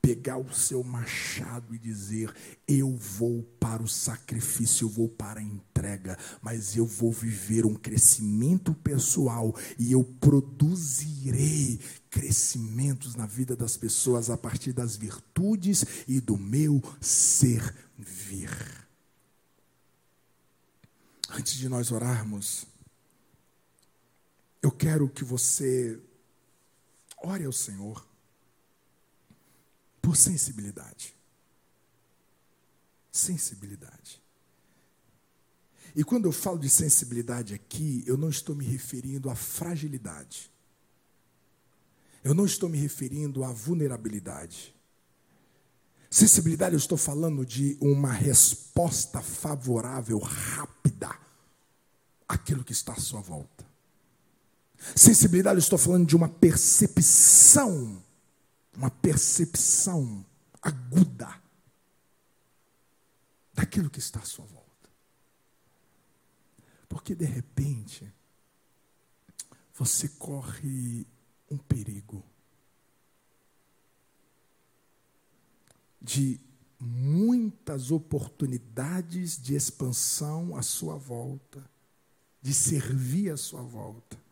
pegar 0.01 0.37
o 0.37 0.55
seu 0.55 0.85
machado 0.85 1.75
e 1.75 1.79
dizer: 1.79 2.33
Eu 2.69 2.97
vou 2.97 3.43
para 3.59 3.83
o 3.83 3.89
sacrifício, 3.89 4.85
eu 4.85 4.89
vou 4.89 5.09
para 5.09 5.41
a 5.41 5.43
entrega, 5.43 6.17
mas 6.41 6.77
eu 6.77 6.87
vou 6.87 7.11
viver 7.11 7.67
um 7.67 7.75
crescimento 7.75 8.73
pessoal 8.73 9.53
e 9.77 9.91
eu 9.91 10.05
produzirei 10.21 11.81
crescimentos 12.09 13.17
na 13.17 13.27
vida 13.27 13.57
das 13.57 13.77
pessoas 13.77 14.31
a 14.31 14.37
partir 14.37 14.73
das 14.73 14.97
virtudes 14.97 15.85
e 16.07 16.21
do 16.21 16.39
meu 16.39 16.81
servir. 17.01 18.51
Antes 21.31 21.55
de 21.55 21.69
nós 21.69 21.91
orarmos, 21.91 22.73
eu 24.65 24.71
quero 24.71 25.11
que 25.11 25.23
você 25.23 26.01
ore 27.23 27.45
ao 27.45 27.53
Senhor 27.53 28.09
por 30.01 30.17
sensibilidade. 30.17 31.15
Sensibilidade. 33.13 34.23
E 35.95 36.03
quando 36.03 36.25
eu 36.25 36.33
falo 36.33 36.59
de 36.59 36.71
sensibilidade 36.71 37.53
aqui, 37.53 38.03
eu 38.07 38.17
não 38.17 38.31
estou 38.31 38.57
me 38.57 38.65
referindo 38.65 39.29
à 39.29 39.35
fragilidade. 39.35 40.51
Eu 42.25 42.33
não 42.33 42.47
estou 42.47 42.71
me 42.71 42.79
referindo 42.79 43.45
à 43.45 43.53
vulnerabilidade. 43.53 44.75
Sensibilidade, 46.09 46.75
eu 46.75 46.79
estou 46.79 46.97
falando 46.97 47.45
de 47.45 47.77
uma 47.83 48.11
resposta 48.11 49.21
favorável, 49.21 50.19
rápida, 50.19 51.15
àquilo 52.27 52.65
que 52.65 52.73
está 52.73 52.95
à 52.95 53.01
sua 53.01 53.21
volta. 53.21 53.54
Sensibilidade, 54.95 55.57
eu 55.57 55.61
estou 55.61 55.79
falando 55.79 56.07
de 56.07 56.15
uma 56.15 56.29
percepção, 56.29 58.03
uma 58.77 58.91
percepção 58.91 60.25
aguda 60.61 61.43
daquilo 63.53 63.89
que 63.89 63.99
está 63.99 64.21
à 64.21 64.25
sua 64.25 64.45
volta. 64.45 64.91
Porque 66.89 67.15
de 67.15 67.25
repente, 67.25 68.13
você 69.73 70.09
corre 70.09 71.07
um 71.51 71.57
perigo 71.57 72.23
de 76.01 76.39
muitas 76.79 77.91
oportunidades 77.91 79.41
de 79.41 79.55
expansão 79.55 80.55
à 80.55 80.63
sua 80.63 80.97
volta, 80.97 81.65
de 82.43 82.53
servir 82.53 83.33
à 83.33 83.37
sua 83.39 83.63
volta 83.63 84.24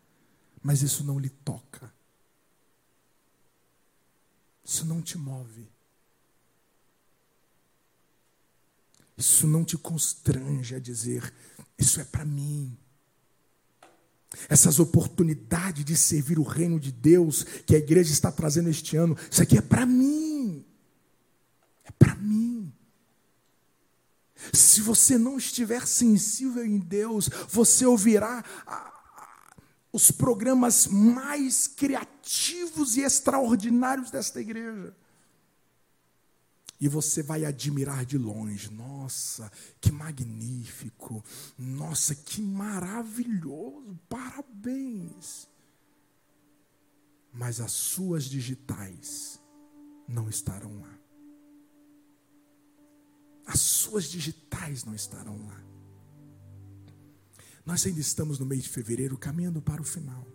mas 0.62 0.82
isso 0.82 1.04
não 1.04 1.18
lhe 1.18 1.30
toca. 1.30 1.92
Isso 4.64 4.86
não 4.86 5.02
te 5.02 5.18
move. 5.18 5.72
isso 9.22 9.46
não 9.46 9.64
te 9.64 9.78
constrange 9.78 10.74
a 10.74 10.78
dizer: 10.78 11.32
Isso 11.78 12.00
é 12.00 12.04
para 12.04 12.24
mim. 12.24 12.76
Essas 14.48 14.80
oportunidades 14.80 15.84
de 15.84 15.96
servir 15.96 16.38
o 16.38 16.42
reino 16.42 16.80
de 16.80 16.90
Deus 16.90 17.44
que 17.44 17.74
a 17.74 17.78
igreja 17.78 18.12
está 18.12 18.32
trazendo 18.32 18.70
este 18.70 18.96
ano, 18.96 19.16
isso 19.30 19.42
aqui 19.42 19.58
é 19.58 19.60
para 19.60 19.86
mim. 19.86 20.64
É 21.84 21.90
para 21.92 22.14
mim. 22.16 22.72
Se 24.52 24.80
você 24.80 25.16
não 25.16 25.36
estiver 25.36 25.86
sensível 25.86 26.64
em 26.64 26.78
Deus, 26.78 27.28
você 27.48 27.86
ouvirá 27.86 28.42
os 29.92 30.10
programas 30.10 30.86
mais 30.86 31.68
criativos 31.68 32.96
e 32.96 33.02
extraordinários 33.02 34.10
desta 34.10 34.40
igreja. 34.40 34.96
E 36.80 36.88
você 36.88 37.22
vai 37.22 37.44
admirar 37.44 38.04
de 38.04 38.18
longe. 38.18 38.72
Nossa, 38.72 39.52
que 39.80 39.92
magnífico. 39.92 41.22
Nossa, 41.56 42.14
que 42.14 42.40
maravilhoso. 42.40 43.96
Parabéns. 44.08 45.46
Mas 47.32 47.60
as 47.60 47.72
suas 47.72 48.24
digitais 48.24 49.40
não 50.08 50.28
estarão 50.28 50.80
lá. 50.80 50.98
As 53.46 53.60
suas 53.60 54.04
digitais 54.04 54.84
não 54.84 54.94
estarão 54.94 55.36
lá. 55.46 55.71
Nós 57.64 57.86
ainda 57.86 58.00
estamos 58.00 58.38
no 58.38 58.46
mês 58.46 58.64
de 58.64 58.68
fevereiro, 58.68 59.16
caminhando 59.16 59.62
para 59.62 59.80
o 59.80 59.84
final. 59.84 60.26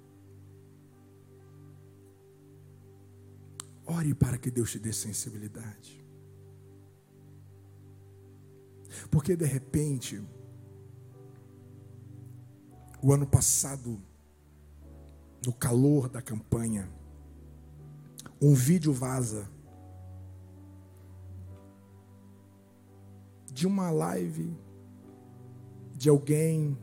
Ore 3.85 4.13
para 4.13 4.37
que 4.37 4.49
Deus 4.49 4.71
te 4.71 4.79
dê 4.79 4.93
sensibilidade. 4.93 6.05
Porque 9.11 9.35
de 9.35 9.45
repente, 9.45 10.21
o 13.01 13.13
ano 13.13 13.27
passado, 13.27 14.01
no 15.45 15.53
calor 15.53 16.09
da 16.09 16.21
campanha, 16.21 16.89
um 18.41 18.53
vídeo 18.53 18.93
vaza 18.93 19.49
de 23.51 23.65
uma 23.65 23.89
live 23.89 24.55
de 25.95 26.09
alguém 26.09 26.77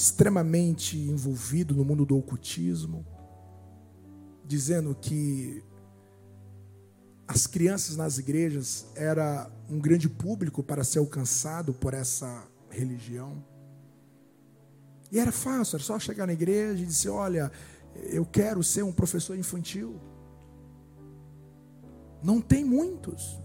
extremamente 0.00 0.96
envolvido 0.96 1.74
no 1.74 1.84
mundo 1.84 2.06
do 2.06 2.16
ocultismo, 2.16 3.04
dizendo 4.46 4.94
que 4.94 5.62
as 7.28 7.46
crianças 7.46 7.96
nas 7.96 8.16
igrejas 8.16 8.86
era 8.96 9.50
um 9.68 9.78
grande 9.78 10.08
público 10.08 10.62
para 10.62 10.82
ser 10.84 11.00
alcançado 11.00 11.74
por 11.74 11.92
essa 11.92 12.48
religião. 12.70 13.44
E 15.12 15.18
era 15.18 15.30
fácil, 15.30 15.76
era 15.76 15.84
só 15.84 15.98
chegar 15.98 16.26
na 16.26 16.32
igreja 16.32 16.82
e 16.82 16.86
dizer: 16.86 17.10
Olha, 17.10 17.52
eu 17.94 18.24
quero 18.24 18.62
ser 18.64 18.82
um 18.82 18.92
professor 18.92 19.36
infantil. 19.36 20.00
Não 22.22 22.40
tem 22.40 22.64
muitos. 22.64 23.38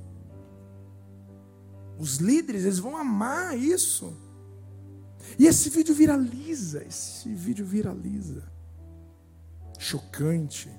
Os 2.00 2.18
líderes, 2.18 2.64
eles 2.64 2.80
vão 2.80 2.96
amar 2.96 3.58
isso. 3.58 4.25
E 5.38 5.46
esse 5.46 5.70
vídeo 5.70 5.94
viraliza, 5.94 6.84
esse 6.84 7.34
vídeo 7.34 7.66
viraliza. 7.66 8.44
Chocante. 9.78 10.70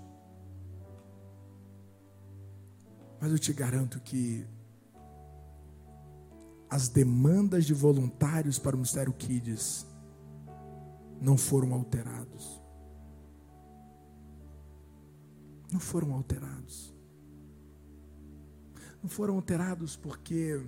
Mas 3.20 3.32
eu 3.32 3.38
te 3.38 3.52
garanto 3.52 4.00
que 4.00 4.46
as 6.68 6.88
demandas 6.88 7.64
de 7.64 7.74
voluntários 7.74 8.58
para 8.58 8.74
o 8.74 8.78
Ministério 8.78 9.12
Kids 9.12 9.86
não 11.20 11.36
foram 11.36 11.72
alterados. 11.72 12.60
Não 15.72 15.80
foram 15.80 16.12
alterados. 16.12 16.94
Não 19.02 19.08
foram 19.08 19.34
alterados 19.36 19.96
porque 19.96 20.60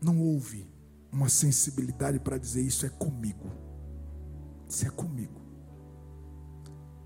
não 0.00 0.20
houve 0.20 0.71
uma 1.12 1.28
sensibilidade 1.28 2.18
para 2.18 2.38
dizer 2.38 2.62
isso 2.62 2.86
é 2.86 2.88
comigo. 2.88 3.50
Isso 4.68 4.86
é 4.86 4.90
comigo. 4.90 5.40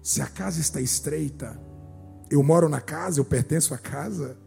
Se 0.00 0.22
a 0.22 0.26
casa 0.26 0.60
está 0.60 0.80
estreita, 0.80 1.60
eu 2.30 2.42
moro 2.42 2.68
na 2.68 2.80
casa, 2.80 3.18
eu 3.18 3.24
pertenço 3.24 3.74
à 3.74 3.78
casa. 3.78 4.38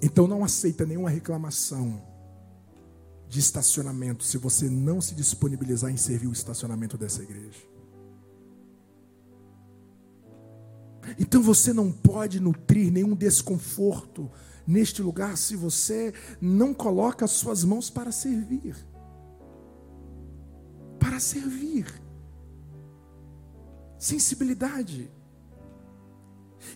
Então 0.00 0.28
não 0.28 0.44
aceita 0.44 0.86
nenhuma 0.86 1.10
reclamação 1.10 2.00
de 3.28 3.40
estacionamento 3.40 4.22
se 4.22 4.38
você 4.38 4.70
não 4.70 5.00
se 5.00 5.14
disponibilizar 5.14 5.90
em 5.90 5.96
servir 5.96 6.28
o 6.28 6.32
estacionamento 6.32 6.96
dessa 6.96 7.22
igreja. 7.22 7.58
Então 11.18 11.42
você 11.42 11.72
não 11.72 11.90
pode 11.90 12.40
nutrir 12.40 12.92
nenhum 12.92 13.14
desconforto 13.14 14.30
neste 14.66 15.02
lugar 15.02 15.36
se 15.36 15.54
você 15.54 16.12
não 16.40 16.74
coloca 16.74 17.24
as 17.24 17.30
suas 17.32 17.62
mãos 17.62 17.88
para 17.88 18.10
servir. 18.10 18.76
Para 20.98 21.20
servir. 21.20 21.86
Sensibilidade. 23.98 25.10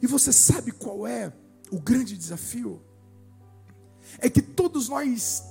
E 0.00 0.06
você 0.06 0.32
sabe 0.32 0.70
qual 0.70 1.06
é 1.06 1.32
o 1.70 1.80
grande 1.80 2.16
desafio? 2.16 2.82
É 4.18 4.30
que 4.30 4.42
todos 4.42 4.88
nós 4.88 5.42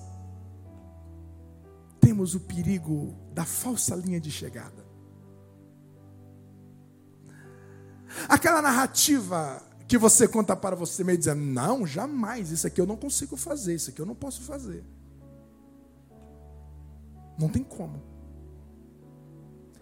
temos 1.99 2.35
o 2.35 2.39
perigo 2.39 3.15
da 3.33 3.45
falsa 3.45 3.95
linha 3.95 4.19
de 4.19 4.31
chegada. 4.31 4.87
Aquela 8.27 8.61
narrativa 8.61 9.61
que 9.89 9.97
você 9.97 10.27
conta 10.27 10.55
para 10.55 10.75
você 10.75 11.03
mesmo 11.03 11.17
dizendo: 11.17 11.41
Não, 11.41 11.85
jamais, 11.85 12.51
isso 12.51 12.67
aqui 12.67 12.79
eu 12.79 12.85
não 12.85 12.95
consigo 12.95 13.35
fazer, 13.35 13.73
isso 13.73 13.89
aqui 13.89 13.99
eu 13.99 14.05
não 14.05 14.13
posso 14.13 14.43
fazer. 14.43 14.85
Não 17.39 17.49
tem 17.49 17.63
como. 17.63 17.99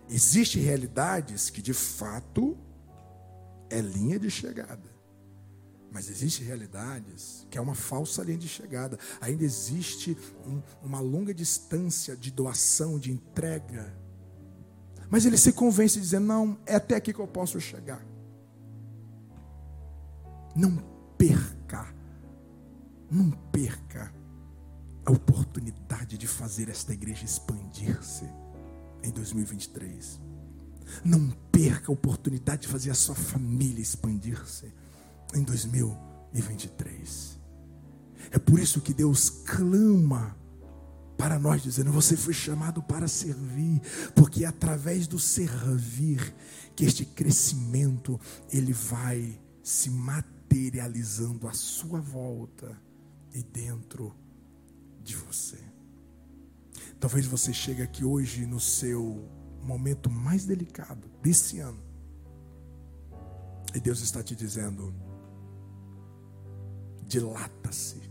Existem 0.09 0.61
realidades 0.61 1.49
que 1.49 1.61
de 1.61 1.73
fato 1.73 2.57
é 3.69 3.81
linha 3.81 4.17
de 4.17 4.31
chegada. 4.31 4.95
Mas 5.91 6.09
existem 6.09 6.45
realidades 6.45 7.45
que 7.49 7.57
é 7.57 7.61
uma 7.61 7.75
falsa 7.75 8.23
linha 8.23 8.37
de 8.37 8.47
chegada. 8.47 8.97
Ainda 9.19 9.43
existe 9.43 10.17
um, 10.45 10.61
uma 10.81 11.01
longa 11.01 11.33
distância 11.33 12.15
de 12.15 12.31
doação, 12.31 12.97
de 12.97 13.11
entrega. 13.11 13.93
Mas 15.09 15.25
ele 15.25 15.37
se 15.37 15.51
convence 15.51 15.99
dizendo: 15.99 16.27
não, 16.27 16.57
é 16.65 16.75
até 16.75 16.95
aqui 16.95 17.11
que 17.11 17.19
eu 17.19 17.27
posso 17.27 17.59
chegar. 17.59 18.01
Não 20.57 20.75
perca, 21.19 21.87
não 23.11 23.29
perca 23.29 24.11
a 25.05 25.11
oportunidade 25.11 26.17
de 26.17 26.25
fazer 26.25 26.67
esta 26.67 26.91
igreja 26.93 27.25
expandir-se 27.25 28.27
em 29.03 29.11
2023. 29.11 30.19
Não 31.05 31.29
perca 31.51 31.91
a 31.91 31.93
oportunidade 31.93 32.63
de 32.63 32.69
fazer 32.69 32.89
a 32.89 32.95
sua 32.95 33.13
família 33.13 33.83
expandir-se 33.83 34.73
em 35.35 35.43
2023. 35.43 37.39
É 38.31 38.39
por 38.39 38.59
isso 38.59 38.81
que 38.81 38.95
Deus 38.95 39.29
clama 39.29 40.35
para 41.15 41.37
nós, 41.37 41.61
dizendo: 41.61 41.91
Você 41.91 42.17
foi 42.17 42.33
chamado 42.33 42.81
para 42.81 43.07
servir, 43.07 43.79
porque 44.15 44.43
é 44.43 44.47
através 44.47 45.05
do 45.05 45.19
servir 45.19 46.33
que 46.75 46.83
este 46.83 47.05
crescimento 47.05 48.19
ele 48.51 48.73
vai 48.73 49.39
se 49.61 49.91
materializar 49.91 50.36
materializando 50.47 51.47
a 51.47 51.53
sua 51.53 51.99
volta 51.99 52.79
e 53.33 53.43
dentro 53.43 54.15
de 55.03 55.15
você. 55.15 55.59
Talvez 56.99 57.25
você 57.25 57.53
chegue 57.53 57.81
aqui 57.81 58.03
hoje 58.03 58.45
no 58.45 58.59
seu 58.59 59.29
momento 59.61 60.09
mais 60.09 60.45
delicado 60.45 61.09
desse 61.21 61.59
ano. 61.59 61.83
E 63.75 63.79
Deus 63.79 64.01
está 64.01 64.23
te 64.23 64.35
dizendo: 64.35 64.93
dilata-se. 67.05 68.07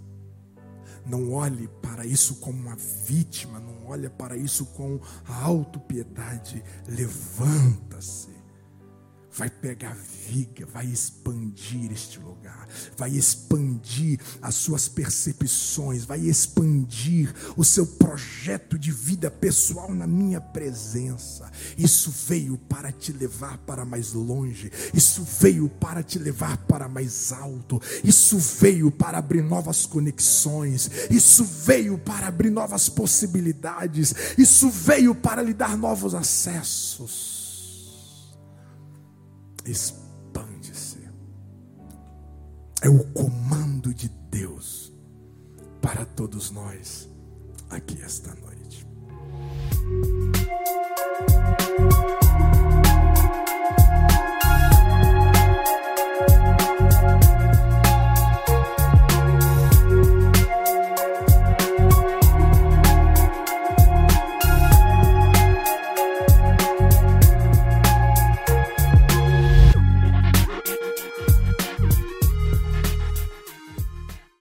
Não 1.06 1.32
olhe 1.32 1.68
para 1.80 2.04
isso 2.04 2.36
como 2.36 2.58
uma 2.58 2.76
vítima, 2.76 3.60
não 3.60 3.86
olhe 3.86 4.08
para 4.10 4.36
isso 4.36 4.66
com 4.66 5.00
autopiedade. 5.26 6.62
Levanta-se. 6.86 8.35
Vai 9.36 9.50
pegar 9.50 9.94
viga, 10.26 10.64
vai 10.72 10.86
expandir 10.86 11.92
este 11.92 12.18
lugar, 12.18 12.66
vai 12.96 13.10
expandir 13.10 14.18
as 14.40 14.54
suas 14.54 14.88
percepções, 14.88 16.06
vai 16.06 16.20
expandir 16.20 17.34
o 17.54 17.62
seu 17.62 17.86
projeto 17.86 18.78
de 18.78 18.90
vida 18.90 19.30
pessoal 19.30 19.94
na 19.94 20.06
minha 20.06 20.40
presença. 20.40 21.50
Isso 21.76 22.10
veio 22.10 22.56
para 22.56 22.90
te 22.90 23.12
levar 23.12 23.58
para 23.58 23.84
mais 23.84 24.14
longe, 24.14 24.72
isso 24.94 25.22
veio 25.22 25.68
para 25.68 26.02
te 26.02 26.18
levar 26.18 26.56
para 26.66 26.88
mais 26.88 27.30
alto, 27.30 27.78
isso 28.02 28.38
veio 28.38 28.90
para 28.90 29.18
abrir 29.18 29.42
novas 29.42 29.84
conexões, 29.84 30.90
isso 31.10 31.44
veio 31.44 31.98
para 31.98 32.28
abrir 32.28 32.50
novas 32.50 32.88
possibilidades, 32.88 34.14
isso 34.38 34.70
veio 34.70 35.14
para 35.14 35.42
lhe 35.42 35.52
dar 35.52 35.76
novos 35.76 36.14
acessos 36.14 37.35
expande-se. 39.66 40.98
É 42.82 42.88
o 42.88 43.04
comando 43.12 43.92
de 43.92 44.08
Deus 44.30 44.92
para 45.80 46.04
todos 46.04 46.50
nós 46.50 47.08
aqui 47.70 48.00
esta 48.02 48.34
noite. 48.34 48.86